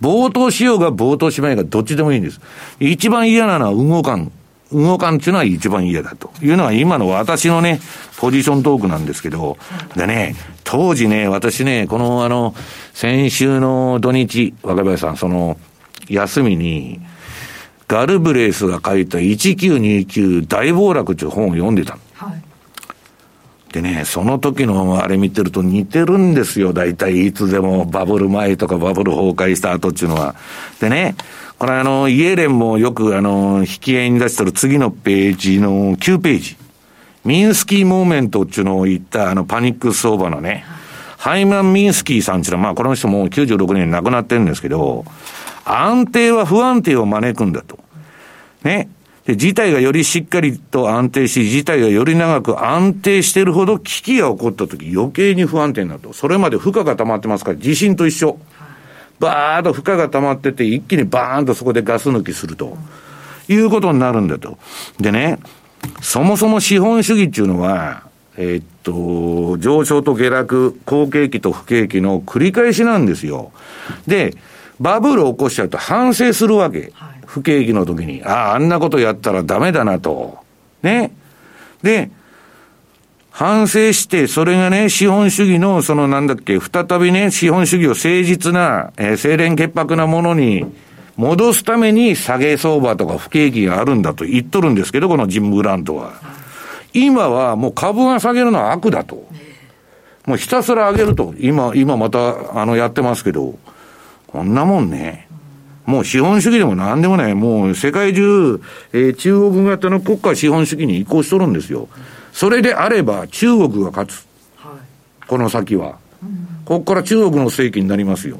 [0.00, 2.40] 冒頭しようが冒頭しまいがどっちでもいいんです。
[2.80, 4.32] 一番嫌なのは動かん。
[4.74, 7.80] 動かんっていうのは一番嫌だというのが今の私のね、
[8.18, 9.56] ポジショントークなんですけど、
[9.96, 10.34] でね、
[10.64, 12.54] 当時ね、私ね、このあの、
[12.92, 15.56] 先週の土日、若林さん、その、
[16.08, 17.00] 休みに、
[17.86, 22.42] ガルブレースが書いた1929大暴落っていう本を読んでたはい、
[23.74, 26.72] でね、その時のあれ見てると似てるんですよ。
[26.72, 30.36] 大体いつでもバブル前とかバブル崩壊した後っていうのは。
[30.78, 31.16] でね、
[31.58, 36.56] これあの、イエレンもよくあの、引き合いに出してる次のページの9ページ。
[37.24, 40.64] ミンスキーモーメントっていうのを言ったあの、パニック相場のね、
[41.18, 45.04] ハイマン・ミンスキーさんっていうのは、まあこの人も96年亡くなってるんですけど、
[45.64, 47.80] 安定は不安定を招くんだと。
[48.62, 48.88] ね。
[49.26, 56.12] で、事態がよりしっかりと安定し、事態がより長く安定しているほど危機が起こった時余計に不安定になると。
[56.12, 58.38] それまで負荷が溜まってますから、地震と一緒。
[59.20, 62.76] バーッと負荷が溜まってて、一気にバーンとそこでガス抜きすると。
[63.48, 64.58] いうことになるんだと。
[64.98, 65.38] でね、
[66.00, 68.04] そもそも資本主義っていうのは、
[68.36, 73.52] えー、っと、上昇と下落、好景気と不景気の繰り返しなんですよ。
[74.06, 74.34] で、
[74.80, 76.92] バブルを起こしちゃうと反省するわけ。
[77.34, 78.22] 不景気の時に。
[78.22, 80.38] ああ、あんなことやったらダメだなと。
[80.84, 81.10] ね。
[81.82, 82.08] で、
[83.32, 90.64] 反省して、それがね、資本主義の、そのなんだっけ、再びね、資本主義を誠実な、えー、清廉潔白なものに
[91.16, 96.12] 戻すために下げ相場とか不景気があるんだと言っとるんですけど、このジム・グラントは。
[96.92, 99.26] 今はもう株が下げるのは悪だと。
[100.26, 101.34] もうひたすら上げると。
[101.40, 103.58] 今、今また、あの、やってますけど、
[104.28, 105.26] こんなもんね。
[105.86, 107.34] もう資本主義でも何でもない。
[107.34, 108.60] もう世界中、
[108.92, 111.88] えー、中国型の国家資本主義に移行しとるんですよ。
[112.32, 114.26] それであれば中国が勝つ。
[114.56, 115.98] はい、この先は。
[116.64, 118.38] ここから中国の世紀になりますよ。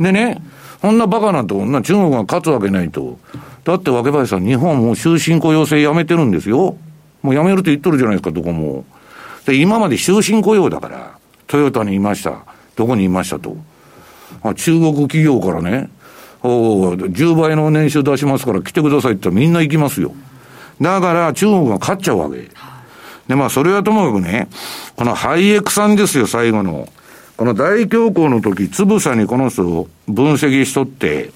[0.00, 0.42] でね、
[0.82, 3.18] こんなバカなと、な中国が勝つわけないと。
[3.64, 6.76] だって若林さん、日本はもう終身雇用制やめてるんですよ。
[7.22, 8.84] もうやめると言っとるじゃないですか、どこも。
[9.46, 12.44] で、今まで終身雇用だから、トヨタにいました。
[12.76, 13.56] どこにいましたと。
[14.42, 15.88] あ中国企業からね、
[16.46, 20.14] お10倍の年収出しますから来てくださいって言ったらみんな行きますよ。
[20.80, 22.50] だから中国が勝っちゃうわけ。
[23.28, 24.48] で、まあ、それはともかくね、
[24.96, 26.88] このハイエクさんですよ、最後の。
[27.36, 31.32] この大恐慌の時、つぶさにこの人を分析しとって、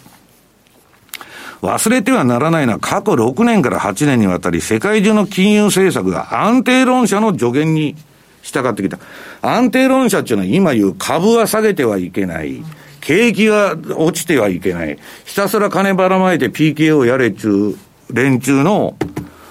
[1.63, 7.97] 忘れてはならないのは過去6年から8年にわたり世界中の金融政策が安定論者の助言に
[8.43, 8.99] 従ってきた。
[9.43, 12.63] 安定論者っていうのは今言う株は下げてはいけない。
[13.01, 14.99] 景気が落ちてはいけない。
[15.25, 17.77] ひたすら金ばらまいて PKO やれっちゅ
[18.11, 18.97] う連中の、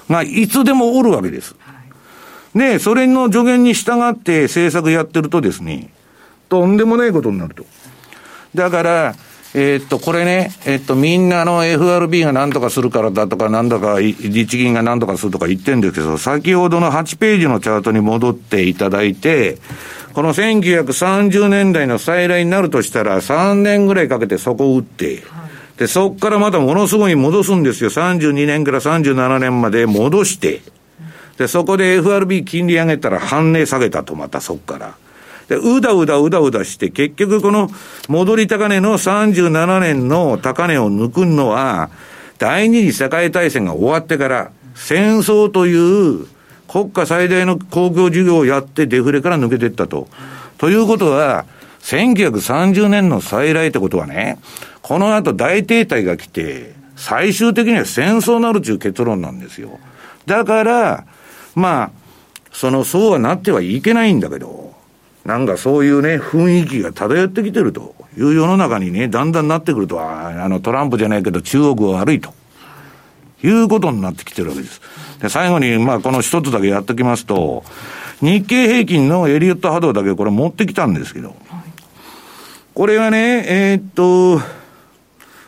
[0.10, 1.56] がいつでもおるわけです。
[2.56, 5.92] で、それの助言に従って政策やってるとですね、
[6.50, 7.66] とんでもないことになると。
[8.56, 9.16] だから、
[9.54, 19.58] えー、っと、これね、えー、っと、みんなの FRB が何とかするからだとか、なんだか、日銀が何とかするとか言ってるんですけど、先ほどの8ページのチャートに戻っていただいて、
[20.18, 25.22] この1930年代の再来になるとしたら、3年ぐらいかけてそこを打って、
[25.78, 27.92] で、そこからまたものすごい戻すんですよ。
[27.92, 30.62] 32年から37年まで戻して、
[31.38, 34.96] で、そこで FRB 金利上げたら半値下げたと、またそこから。
[35.50, 37.70] で、うだうだうだうだして、結局この
[38.08, 41.92] 戻り高値の37年の高値を抜くのは、
[42.40, 46.26] 第二次世界大戦が終わってから、戦争という
[46.68, 50.08] 国家最大の公共事業をやってデフレから抜けていったと。
[50.58, 51.46] ということは、
[51.82, 54.40] 1930年の再来ってことはね、
[54.82, 59.80] この後大停滞が来て、最終的には戦争になるという結論なんですよ。
[60.26, 61.06] だから、
[61.56, 61.92] まあ、
[62.52, 64.74] その、そうはなってはいけないんだけど、
[65.24, 72.34] なんかそういうね、雰囲気が漂ってきてるという世の中にね、だんだんなってくると、あの、トランプじゃないけど中国は悪いと。
[73.44, 74.82] いうことになってきてるわけです。
[75.22, 77.64] で、最後に、まあ、この一つだけやっておきますと、
[78.22, 81.36] 日経平均のエリオット波動だけこれ持ってきたんですけど、
[82.74, 84.40] これはね、えー、っと、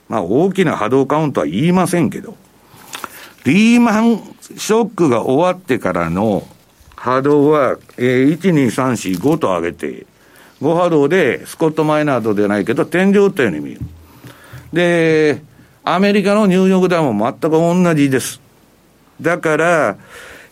[0.08, 2.36] まあ、大きな波動カウントは言いませんけど、
[3.46, 4.18] リーマン
[4.58, 6.48] ショックが終わってからの
[6.96, 10.06] 波動は、えー、1、2、3、4、5と上げて、
[10.62, 13.82] 5波動でスコットマイナードでないけど、天井ったように見える。
[14.74, 15.42] で、
[15.94, 18.40] アメリカのニューヨークダウンも全く同じです。
[19.20, 19.98] だから、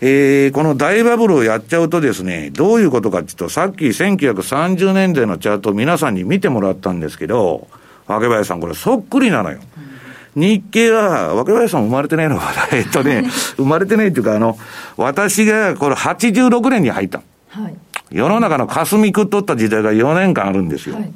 [0.02, 7.68] えー、この大バブルをやっちゃうとですね、どういうことかっていうと、さっき1930年代のチャートを皆さんに見てもらったんですけど、
[8.08, 9.60] 若林さんこれそっくりなのよ。
[9.78, 9.88] うん
[10.36, 12.78] 日経は、若林さん生まれてないのかな？
[12.78, 14.56] えっとね、生まれてないっていうか、あの、
[14.96, 17.24] 私がこれ86年に入った。
[17.50, 17.76] はい、
[18.12, 20.96] 世の中の霞食っとった時代が4年間あるんですよ。
[20.96, 21.12] はい、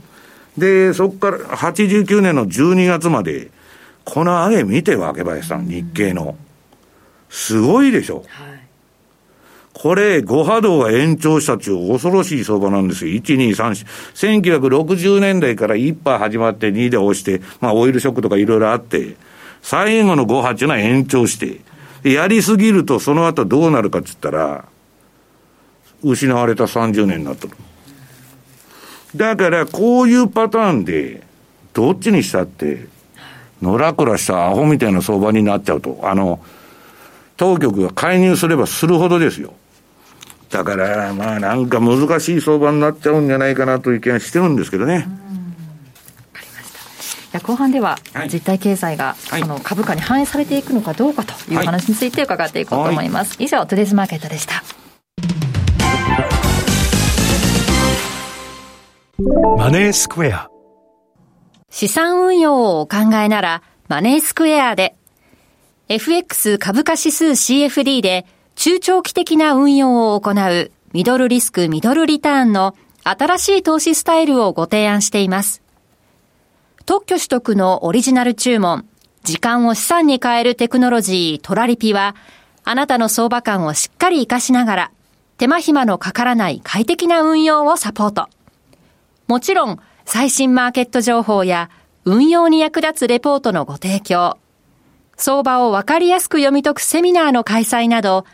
[0.57, 3.51] で、そこから89年の12月まで、
[4.05, 6.35] この上げ見て、若林さん、日経の。
[7.29, 8.25] すごいでしょ。
[8.27, 8.51] はい
[9.73, 13.13] これ、5波動が延長したっていう恐ろしい相場なんですよ。
[13.13, 14.59] 1、2、3、4。
[14.59, 19.15] 1960年代から1波始まって2で押して、まあオイルショックとかいろいろあって、
[19.63, 21.61] 最後の5波っていうのは延長して、
[22.07, 24.65] やりすぎるとその後どうなるかって言ったら、
[26.03, 27.53] 失われた30年になったる。
[29.15, 31.23] だからこういうパターンで、
[31.73, 32.87] どっちにしたって、
[33.61, 36.39] のらくらしたアホみたいな相場になっちゃうと、あの、
[37.37, 39.53] 当局が介入すればするほどですよ。
[40.49, 45.07] だから、まあなんか難しい相場になっちゃうんじゃないかなという気がしてるんですけどね。
[47.43, 47.97] 後半では
[48.31, 53.37] 実体経済がその株価に反映されていくのかどうかという話について伺っていこうと思います。
[53.39, 54.61] 以上、トゥデイズマーケットでした。
[59.57, 60.50] マネースクエア
[61.71, 64.95] 資産運用をお考えならマネースクエアで
[65.89, 75.63] FX 株価指数 CFD で中長期的な運用を行うミドルリスクミドルリターンの新しい投資スタイルをご提案しています。
[76.85, 78.85] 特許取得のオリジナル注文、
[79.23, 82.15] 時間を資産に変えるテクノロジートラリピは、
[82.63, 84.91] あなたの相場感をしっかり活かしながら、
[85.37, 88.27] 手間暇のかからない快適な運用をサポート。
[89.27, 89.79] もちろん、
[90.13, 91.69] 最新マーケット情報や
[92.03, 94.37] 運用に役立つレポートのご提供、
[95.15, 98.25] 相場をわかりやすく読み解くセミナーの開催など、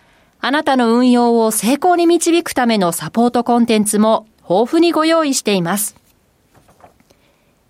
[0.42, 5.96] あなたの運用を成功に導くためのサポートコンテンツも豊富にご用意しています。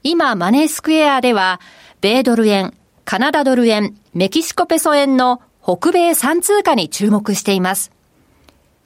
[0.04, 1.60] 今、マネースクエアでは、
[2.00, 7.92] 米ドル円、カナダドル円、メキシコペソ円の北米3通貨に注目しています。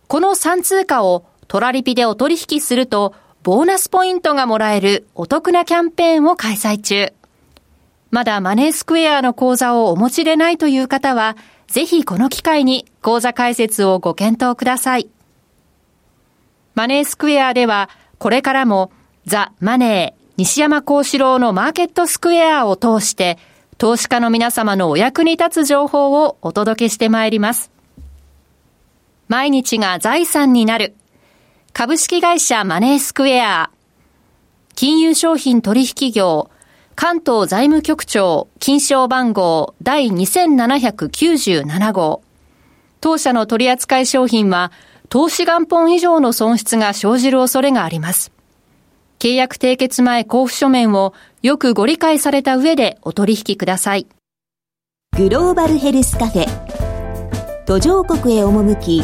[0.07, 7.11] この3通貨をトラリピでお取引すると、ボーナスポイントがもらえるお得なキャンペーンを開催中。
[8.11, 11.35] まだマネースクエアの口座をお持ちでないという方は、
[11.67, 15.09] ぜひこの機会に口座開設をご検討ください。
[16.75, 18.91] マネースクエアでは、これからも
[19.25, 23.39] ザ・マネー、西山幸四郎のマーケットスクエアを通して、
[23.79, 27.71] 投資家の皆様のお役に立つ情報をお届けしてまいります。
[29.27, 30.93] 毎日が財産になる。
[31.73, 33.71] 株式会社マネースクエア。
[34.75, 36.49] 金融商品取引業
[36.95, 42.23] 関東財務局長金賞番号第2797号。
[42.99, 44.73] 当社の取扱い商品は
[45.07, 48.33] 投資元本以上の損失が生じる恐れがあります。
[49.19, 54.07] 契約締結前交付書面をよくご理解された上でお取引ください。
[55.15, 57.65] グローバルヘルスカフェ。
[57.65, 59.03] 途上国へ赴き、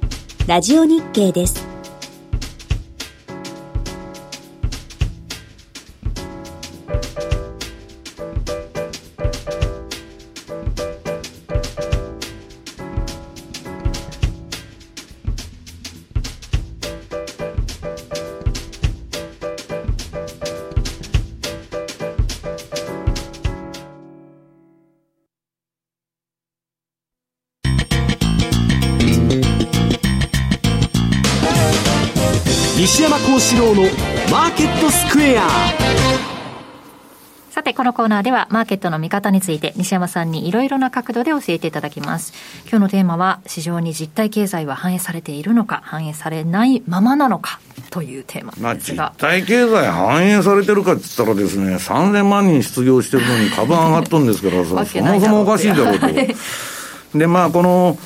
[0.47, 1.70] ラジオ日経です。
[33.51, 33.83] 西山幸四郎の
[34.31, 35.47] マーケットスクエア
[37.49, 42.33] さて、このコーナーではマーケットの見方について西山さんにいろいろな角度で教えていただきます。
[42.63, 49.03] 今日のテーマは市場に実体経済は反映されているのか、反映されないままなのかというテーマですが。
[49.03, 56.07] まあ、実体経済反映されてるかって言ったらですね、3000万人失業してるのに株上がっとるんですから そもそもおかしいだろうと。
[57.19, 57.97] で、まあ、この、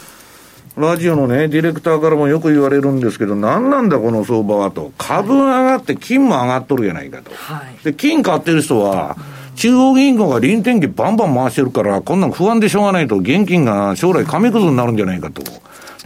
[0.77, 4.91] ラジオのね、ディレクターからもよく言われるんですけど、何なんだこの相場はと。
[4.97, 7.31] 株上がって金も上がっとるやないかと。
[7.33, 9.15] はい、で、金買ってる人は、
[9.55, 15.41] 中央銀行が臨転機バンバン回してるから、こんなん不安でしょうがないと、現金が将来紙くずになるんじゃないかと。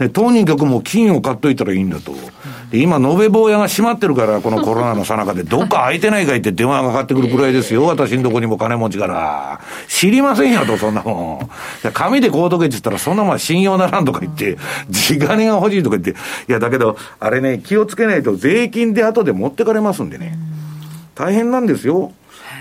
[0.00, 2.14] で、当人局も金を買っといたらいいんだと。
[2.70, 7.84] で、今、延べ坊屋が閉まってるから、このコロナのさなかで、どっか空いてないかいって電話がかかってくるくらいですよ。
[7.84, 9.60] 私のとこにも金持ちから。
[9.88, 11.50] 知りませんよと、そんなも
[11.84, 11.90] ん。
[11.92, 14.56] 紙でこうとけって言ったら、そんなもん信用ならんとか言って、
[14.88, 20.38] 地金が欲しいとか言って、いや、だけど、あれね、気をつけないと税金で後で持ってかれますんでね。
[21.14, 22.12] 大変なんですよ。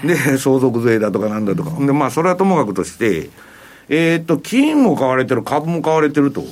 [0.03, 1.71] で、相続税だとかなんだとか。
[1.79, 3.29] で、まあ、それはともかくとして、
[3.87, 6.43] えー、っと、金も買われてる、株も買われてると。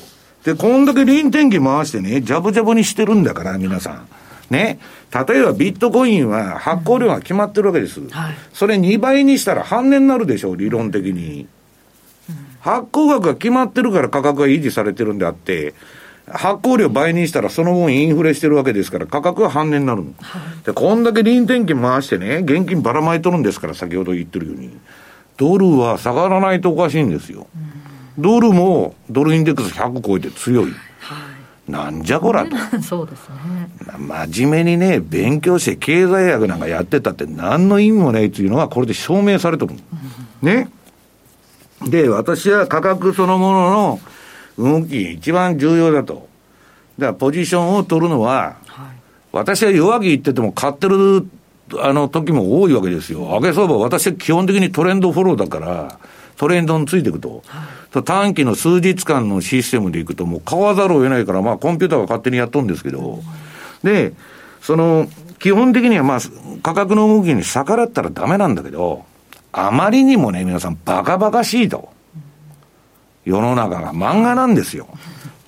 [0.48, 4.08] で、こんだけ臨転機回してね、ジャブジャブにしてるんだから、皆さん。
[4.50, 4.80] ね。
[5.28, 8.00] 例えばビットコインは発行量が決まってるわけです。
[8.00, 11.48] うんはい、それ2倍にしたら半値になるでしょう、理論的に。
[12.62, 15.74] 発行額が決まってるから価格が維持されてるんであって、
[16.30, 20.14] 発行量倍にしたらその分インフレしてるわけですから価格は半値になるの。
[20.22, 24.70] はい、で、こんだけ臨転機回してね、現金ばらまいとるんですから、先ほど言ってるように。
[25.36, 27.48] ドルは下がらないとおかしいんですよ。
[27.54, 27.77] うん
[28.18, 30.66] ドルもドルインデックス100超えて強い。
[30.66, 31.16] は
[31.68, 32.56] い、なんじゃこらと。
[32.82, 33.70] そうですね。
[33.98, 39.74] 真面目にね、勉強して経済学なんかやってたって何の意味もないというのがこれで証明されてる。
[40.42, 40.70] ね。
[41.86, 44.00] で、私は価格そのもの
[44.58, 46.28] の動き一番重要だと。
[46.98, 48.86] だからポジションを取るのは、はい、
[49.32, 51.28] 私は弱気言ってても買ってる
[51.80, 53.20] あの時も多いわけですよ。
[53.20, 56.00] 上げ相場、私は基本的にトレンドフォローだから、
[56.38, 57.44] トレンドについていくと。
[57.46, 57.68] はい、
[58.04, 63.22] 短期の数日間のシステムでいくと、もう買わざるを得ないから、まあコンピューターが勝手にやっとるんですけど、
[63.84, 64.14] で、
[64.62, 65.08] その、
[65.40, 66.20] 基本的にはまあ
[66.64, 69.06] 価格の動きに逆らったらダメなんだけど、
[69.52, 71.90] あまりにもね、皆さんバカバカしいと。
[73.26, 74.88] 世の中が漫画なんですよ。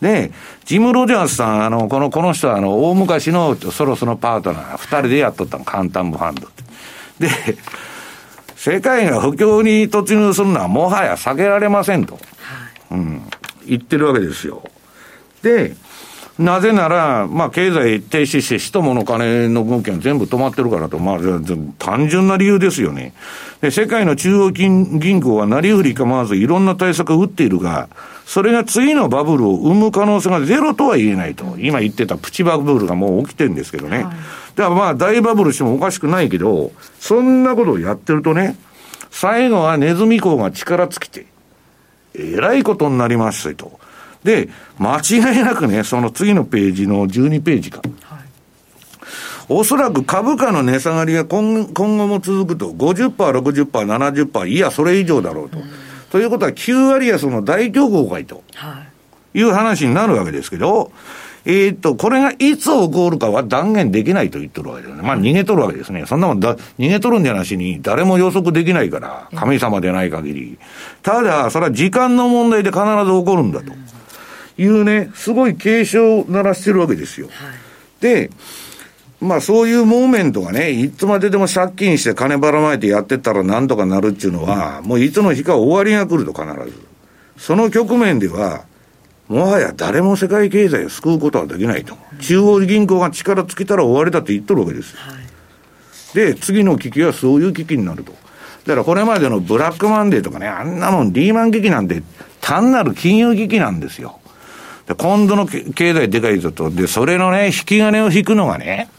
[0.01, 0.31] で、
[0.65, 6.63] ジム・ロジャースさん、あの、この、この人は、あの、大昔のそろそろパートナー、二人でやっとったの、簡単ファンドって。
[7.19, 7.57] で、
[8.59, 12.23] 世界が不況に突入するのはもはや避けられませんと、はい、
[12.91, 13.21] うん、
[13.65, 14.61] 言ってるわけですよ。
[15.41, 15.77] で、
[16.37, 21.19] なぜなら、まあ、経済停止して人もの金の動きが全部止まってるからと、まあ、
[21.77, 23.13] 単純な理由ですよね。
[23.61, 27.87] で、世界の中央銀行はなりふり構わずいろんな対策を打っているが、
[28.25, 31.55] それが次のバブルを生む可能性がゼロとは言えないと。
[31.59, 34.03] 今言ってたプチバブルがもう起きてるんですけどね。
[34.03, 34.15] はい
[34.55, 38.57] だからまあ大バブルしてもおかしくないけど、そんなことをやってるとね、
[39.11, 41.25] 最後はネズミ講が力尽きて、
[42.13, 43.79] えらいことになりましたと。
[44.23, 47.81] で、間違いなくね、その次のページの12ページか。
[48.03, 48.19] はい、
[49.47, 55.59] おそらく株価の値下がりが今今後も続くと50%、60%、70%、いや、それ以上だろうと。
[55.59, 55.65] うん、
[56.11, 58.43] ということは9割安の大競合会と、
[59.33, 60.91] いう話になるわけですけど、
[61.45, 65.01] えー、っと、これがいつ起こるかは断言できないと言ってるわけですね。
[65.01, 66.05] まあ逃げとるわけですね。
[66.05, 70.57] そんなもんだ、逃げとるんじゃなしに誰も予測できないから、神様でない限り。
[71.01, 73.73] ただ、それは時間の問題で必ず起こるんだと。
[74.57, 77.29] いうね、すごい警鐘を鳴らしてるわけですよ。
[78.01, 78.29] で、
[79.21, 86.73] まあそういうモーメントがね、いつまででも借金して金ばらまいてやってったらなんとかなるっていうのは、もういつの日か終わりが来ると必ず。
[87.37, 88.63] その局面では、
[89.29, 91.95] もはや誰も世界経済を救うことはできないと。
[92.19, 94.97] 中央銀行が力尽きたら終わりだって言っとるわけです。
[94.97, 98.11] はい、で、次の危機はそういう危機になると。
[98.11, 102.01] だからこれまでのブラックマンデーとかね、あんなもんリーマン危機なんて
[102.41, 104.19] 単なる金融危機なんですよ。
[104.87, 106.71] で今度の経済でかいぞと。
[106.71, 108.89] で、それのね、引き金を引くのがね、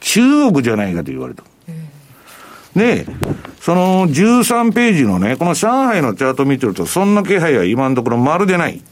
[0.00, 1.44] 中国じゃないかと言われた。
[2.74, 3.06] で、
[3.60, 8.82] その13ページのね、この上海のチャート見てると、そんな気配は今のところまるでない。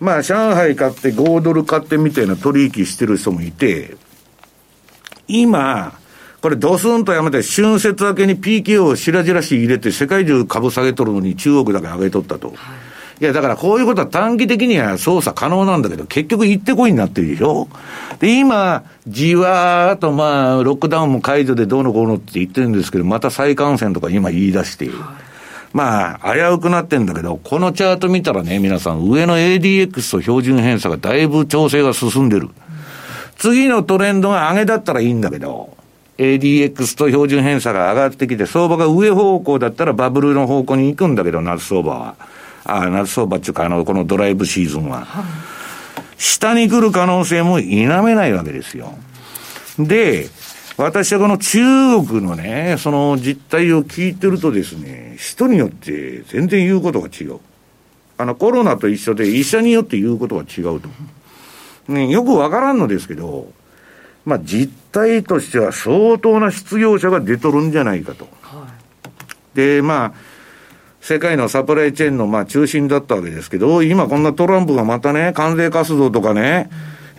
[0.00, 3.96] まあ、上海買って5ドル買ってみたいな取引してる人もいて、
[5.26, 5.98] 今、
[6.40, 12.48] これドスンとやめて、春節明けに PK をしらじらし入れて、世界中株下げとるのに中国だけ上げとったと。
[12.48, 12.56] はい。
[13.20, 17.68] いや、だからこういうことは短期的には操作可能なんだけど、結局行ってこいになってるでしょ。
[18.20, 24.88] で、今、じわーっとまあ、ロックダウンも解除でどうのこうのって言ってるんですけど、また再感染とか今言い出して、
[25.72, 32.48] まあ、危うくなってんだけど、このチャート見たらね、皆さん、上の ADX と標準偏差がだいぶ調整が進んでる。
[33.36, 35.76] 次のトレンドが上げだったらいいんだけど、
[36.18, 42.14] ADX と標準偏差が上がってきて、相場が上方向だったらバブルの方向に行くんだけど、夏相場は。
[42.64, 45.06] あ夏相場っていうか、あの、このドライブシーズンは。
[46.16, 48.98] 下に来る可能性も否めないわけですよ。
[49.78, 50.28] で、
[50.78, 51.58] 私はこの中
[52.06, 57.40] 国のね、その実態を聞いてるとですね、人によって全然言うことが違う。
[58.16, 60.88] あの、コロナと一緒で医者によって言うことが違うと。
[61.88, 63.50] ね、よくわからんのですけど、
[64.24, 68.28] まあ実態としては相当な失業者が出とるんじゃないかと。
[68.42, 68.68] は
[69.54, 70.12] い、で、まあ、
[71.00, 76.70] 世界のサプライチェーンのまあ中心だったわけですけど、今こんなトランプがまたね、関税活動とかね、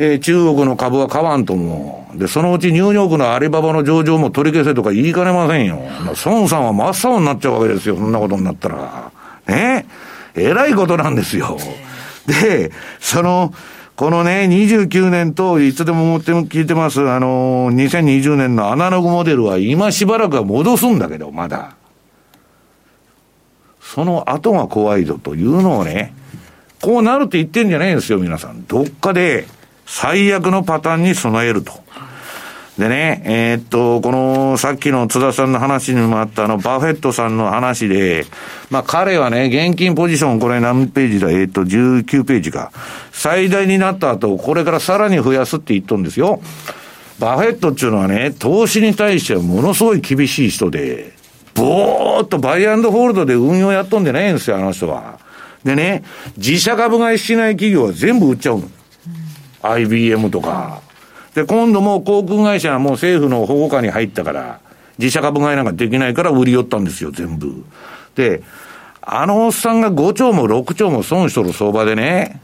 [0.02, 2.18] えー、中国の株は買わんと思う。
[2.18, 5.82] で、そのうちニューヨークのアリババの上場も取り消せとか言いかねませんよ。
[6.26, 9.12] 孫さんは真っ青になっちゃうわけですよ、そんなことになったら。
[9.48, 9.86] ね？
[10.36, 11.58] えらいことなんですよ。
[12.26, 13.54] で、その、
[13.98, 21.76] このね、29年といつでも思って聞いてます、あの、2020年のアナログモデルは今しばらくは戻すんだけど、まだ。
[23.82, 26.14] その後が怖いぞというのをね、
[26.82, 28.66] こうなるって言ってんじゃないんですよ、皆さん。
[28.66, 29.46] どっかで
[29.92, 31.74] 最悪のパターンに備えると。
[32.78, 38.26] でね、えー、っと、この、さっきの津田さんの話にもあったあの、バフェットさんの話で、
[38.70, 41.32] まあ彼はね、現金ポジション、これ何ページだ？
[41.32, 42.72] えー、っと、19ページか。
[43.12, 46.40] 最大になった後、これからさらに増やすって言っとんですよ。
[47.18, 51.12] バフェットっていうのはね、投資に対してはものすごい厳しい人で、
[51.56, 55.20] ぼーっとバイアンドホールドで運用やっとんでないんですよ、あの人は。
[55.66, 56.04] でね、
[56.38, 58.70] 自社株買いしない企業は全部売っちゃうの。
[59.62, 60.82] IBM とか。
[61.36, 64.60] で、今度も航空会社はもう政府の保護下に入ったから、
[64.98, 67.64] 自社株買いなんかできないから売り寄ったんですよ、全部。
[68.16, 68.42] で、
[69.02, 72.42] あのおっさんが5兆も6兆も損しとる相場でね、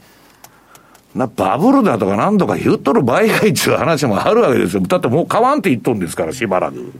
[1.14, 4.82] な、バブルだとかなんとか言っとる場合がいっていう話もあるわけですよ。
[4.82, 6.92] だってもう買わんって言っとるんですから、しばらく。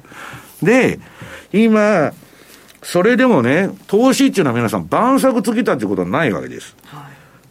[0.62, 0.98] で、
[1.52, 2.12] 今、
[2.82, 6.76] それでもね、投資っていうのは皆さん、晩作尽きたってことはないわけです。
[6.84, 7.02] はい、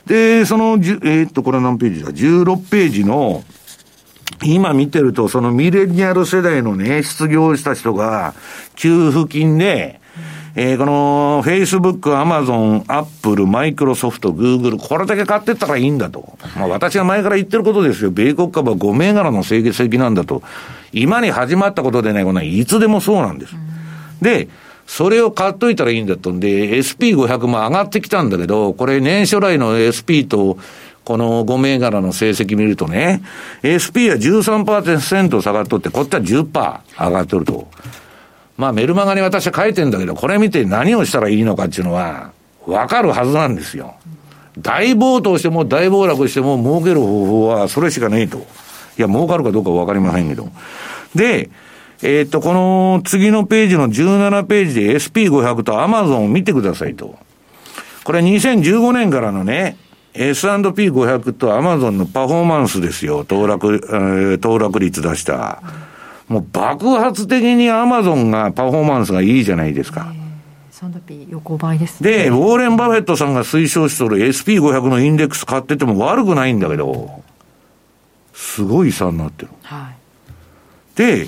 [0.05, 3.43] で、その、えー、っと、これ何ページだ ?16 ページの、
[4.43, 8.33] 今見てると、そのミレニアル世代のね、失業した人が、
[8.75, 9.99] 給付金で、
[10.57, 16.37] えー、この、Facebook、Amazon、Apple、Microsoft、Google、これだけ買ってったらいいんだと。
[16.55, 18.11] まあ私は前から言ってることですよ。
[18.11, 20.43] 米国株は5銘柄の成績なんだと。
[20.93, 23.55] 今に始まったことでないこのいつでもそうなんです。
[24.21, 24.47] で、
[24.87, 30.57] それを買っといたらいいんだとんで、SP500 も上がってきたんだけど、これ年初来の SP と、
[31.03, 33.21] この5銘柄の成績見るとね、
[33.61, 37.67] SP は13%下がっとって、こっちは10%上がっとると。
[38.57, 42.31] まあメルマガに私は書いてんだけど、これ見て何をしたらいいのかっていうのは、
[42.65, 43.95] わかるはずなんですよ。
[44.57, 48.37] 大暴騰しても大暴落しても儲ける方法はそれしかねえと。
[48.97, 50.49] いや、儲かるかどうかわかりませんけど。
[51.13, 51.49] で、
[52.01, 57.17] えー、っと、この次のページの17ページで SP500 と Amazon を見てくださいと。
[58.03, 59.77] これ2015年からのね、
[60.13, 63.25] S&P500 と Amazon のパフォーマンスですよ。
[63.25, 65.61] 騰落、えー、騰落率出した。
[66.27, 70.13] もう爆発的に Amazon がパフォーマンスがいいじゃないですか。
[70.71, 72.09] S&P 横ばいですね。
[72.09, 77.23] で、ウォーレン・バフェットさんが推奨しとる SP500 のインデックス買ってても悪くないんだけど、
[78.33, 79.51] すごい差になってる。
[79.63, 81.27] はい、で、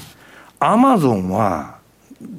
[0.60, 1.78] アマゾンは、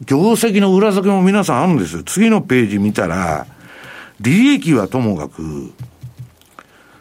[0.06, 2.02] 業績の裏付けも皆さんあるんですよ。
[2.02, 3.46] 次のページ見たら、
[4.20, 5.72] 利益はともかく、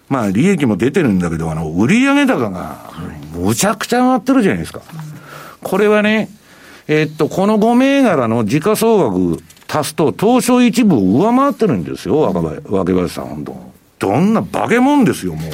[0.09, 2.91] まあ利益も出てるんだけど、あの、売上高が、
[3.33, 4.81] むちゃくちゃ上がってるじゃないですか。
[5.63, 6.29] これはね、
[6.87, 12.41] えっと、この5銘柄の時価総額足すと、東証一部を上回ってるんですよ、若
[12.93, 13.67] 林さん、本当
[13.99, 15.51] どんな化け物ですよ、もう。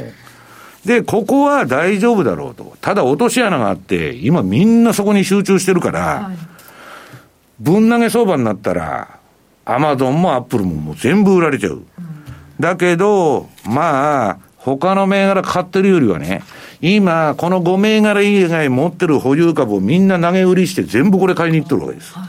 [0.85, 2.75] で、ここは大丈夫だろうと。
[2.81, 6.37] ただ落とし穴があって、今みんなそこに集中してるから、はい、
[7.59, 9.19] ぶん投げ相場になったら、
[9.65, 11.75] アマゾンもアップルももう全部売られちゃう。
[11.75, 11.85] うん、
[12.59, 16.41] だけど、まあ、他の銘柄買ってるよりはね、
[16.81, 22.13] 今、この5銘柄以外持ってる保有株をみんな投げ売りして全部これ買いに行ってるわけです。
[22.13, 22.27] はい、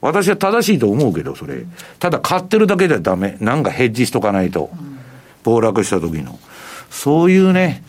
[0.00, 1.64] 私は正しいと思うけど、それ。
[1.98, 3.36] ただ買ってるだけではダメ。
[3.40, 4.70] なんかヘッジしとかないと。
[5.44, 6.38] 暴落した時の。
[6.90, 7.82] そういうね、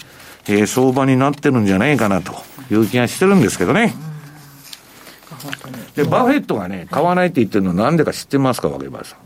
[0.47, 2.33] えー、相場になってるんじゃないかなと
[2.71, 3.93] いう気がしてるんですけどね。
[5.95, 9.19] で、バフェットがね、買わないって言ってるのなんでか知ってますか、若林さん。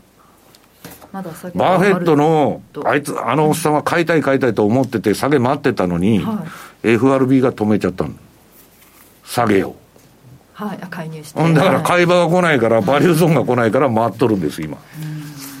[1.12, 6.44] バフェットの、あいつ、あのおっさんは買いたい買いたいと思ってて、下げ待ってたのに、は
[6.84, 8.10] い、FRB が止めちゃったの。
[9.24, 9.76] 下げを。
[10.54, 11.52] はい、介入して。
[11.52, 14.78] だから買い場が来ないから、バリューゾーンが来ないから待っとるんです、今。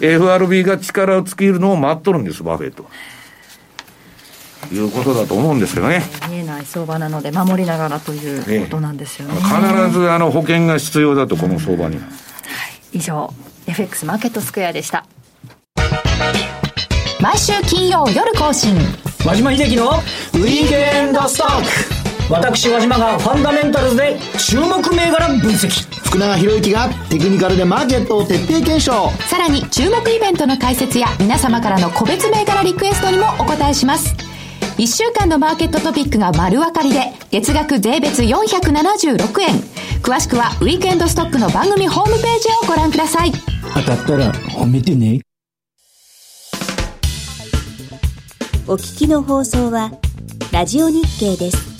[0.00, 2.90] FRB が力を尽きるのを待っとるんです、バフェットは。
[4.70, 6.02] いうことだと思うんですけどね。
[6.28, 9.34] 見えない相場なので、守りながらということなんですよね。
[9.34, 12.02] 必ずあの保険が必要だと、この相場には。
[12.02, 12.08] は
[12.92, 13.32] い、以上、
[13.66, 15.04] FX マーケットスクエアでした。
[17.20, 18.76] 毎週金曜夜更新。
[19.24, 22.02] 和島秀樹のウィークエンドストック。
[22.32, 25.68] 私和島がファンダメンタルズで注目銘柄分析
[26.02, 34.31] 福永博之がテクニカルでマーケットを徹底検証さらに注目イベントの解説や皆様からの個別銘柄リクエストにもお答えします
[34.82, 39.60] 1週間のマーケットトピックが丸分かりで、月額税別476円。
[40.02, 43.30] 詳しくは、ウィークエンドストックの番組ホームページをご覧ください。
[43.74, 45.20] 当たったら褒めてね。
[48.66, 49.92] お聞きの放送は、
[50.50, 51.71] ラジオ日経です。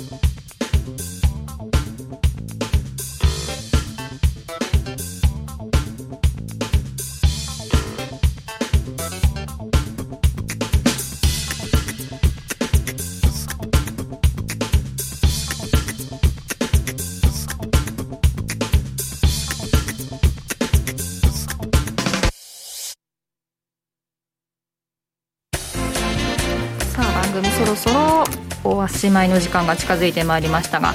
[29.03, 30.95] しまいの時間が近づいてまいりましたが、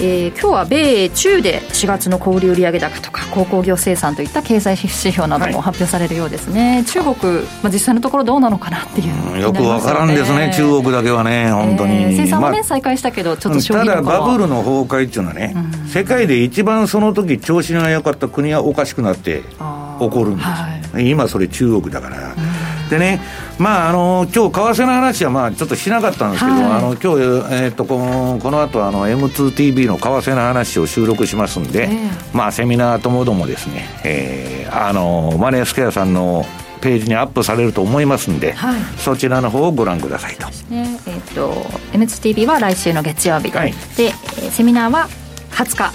[0.00, 12.04] えー、今日は米中で4月の小売売上高とか鉱工業生産といった経済指標なども発表されるようですね、はい、中国、まあ、実際のところどうなのかなっていう、ね、よくわからんですね、中国だけはね、本当に。
[12.04, 22.16] えー、生産もね、まあ、再開したけど、ちょっとただ、バブルの崩壊っていうのはね、うん、世界で一番その時調子が良かった国はおかしくなって起こるんです、はい、今、それ中国だから。
[22.16, 22.51] うん
[22.92, 23.20] でね、
[23.58, 27.06] まあ、あの今日為替の話はまあちょっとしなかったんですけど、はい、あの今日
[27.54, 36.44] えー、っとこのこの後あの M2TV の為替の話を収録しますんで、えー、まあ、セミナーともどもですね、えー、あのマネースケアさんの
[36.82, 40.48] ページにアップされると思いますんで、はい、そちらの方をご覧くださいと。
[40.68, 41.50] ねえー、っと
[41.96, 44.12] M2TV は来週の月曜日、はい、で
[44.50, 45.08] セミナーは
[45.52, 45.92] 20日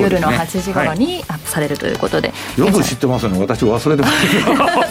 [0.00, 3.38] 夜の8時頃にアップされるということで、よく知ってますね。
[3.38, 4.40] 私忘れてます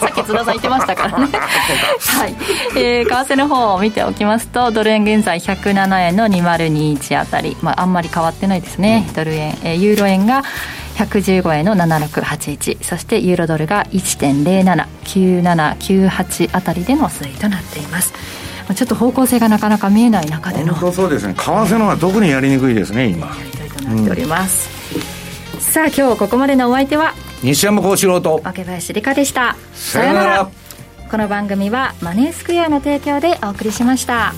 [0.00, 1.26] さっき津田さん言ってましたからね。
[1.38, 2.34] はい、
[2.76, 10.42] えー、為替の方を見ておきますとドル円現在107円の2021あたり、まあ、あんまり変わってないですね、うん、ドル円、えー、ユーロ円が
[10.96, 18.12] 115円の7681そしてユーロドルが1.079798あたりでの推移となっています。
[18.74, 20.74] ちょっと方向性がなかなか見えない中での。
[20.92, 21.32] そうですね。
[21.34, 23.34] 為替の方が特にやりにくいですね今
[23.82, 25.18] なっております、うん
[25.60, 29.56] さあ今日ここまでのお相手は西山幸四郎と若林理香でした。
[29.74, 30.50] さよなら。
[31.10, 34.34] この番組はマネースクエアの提供でお送りしました。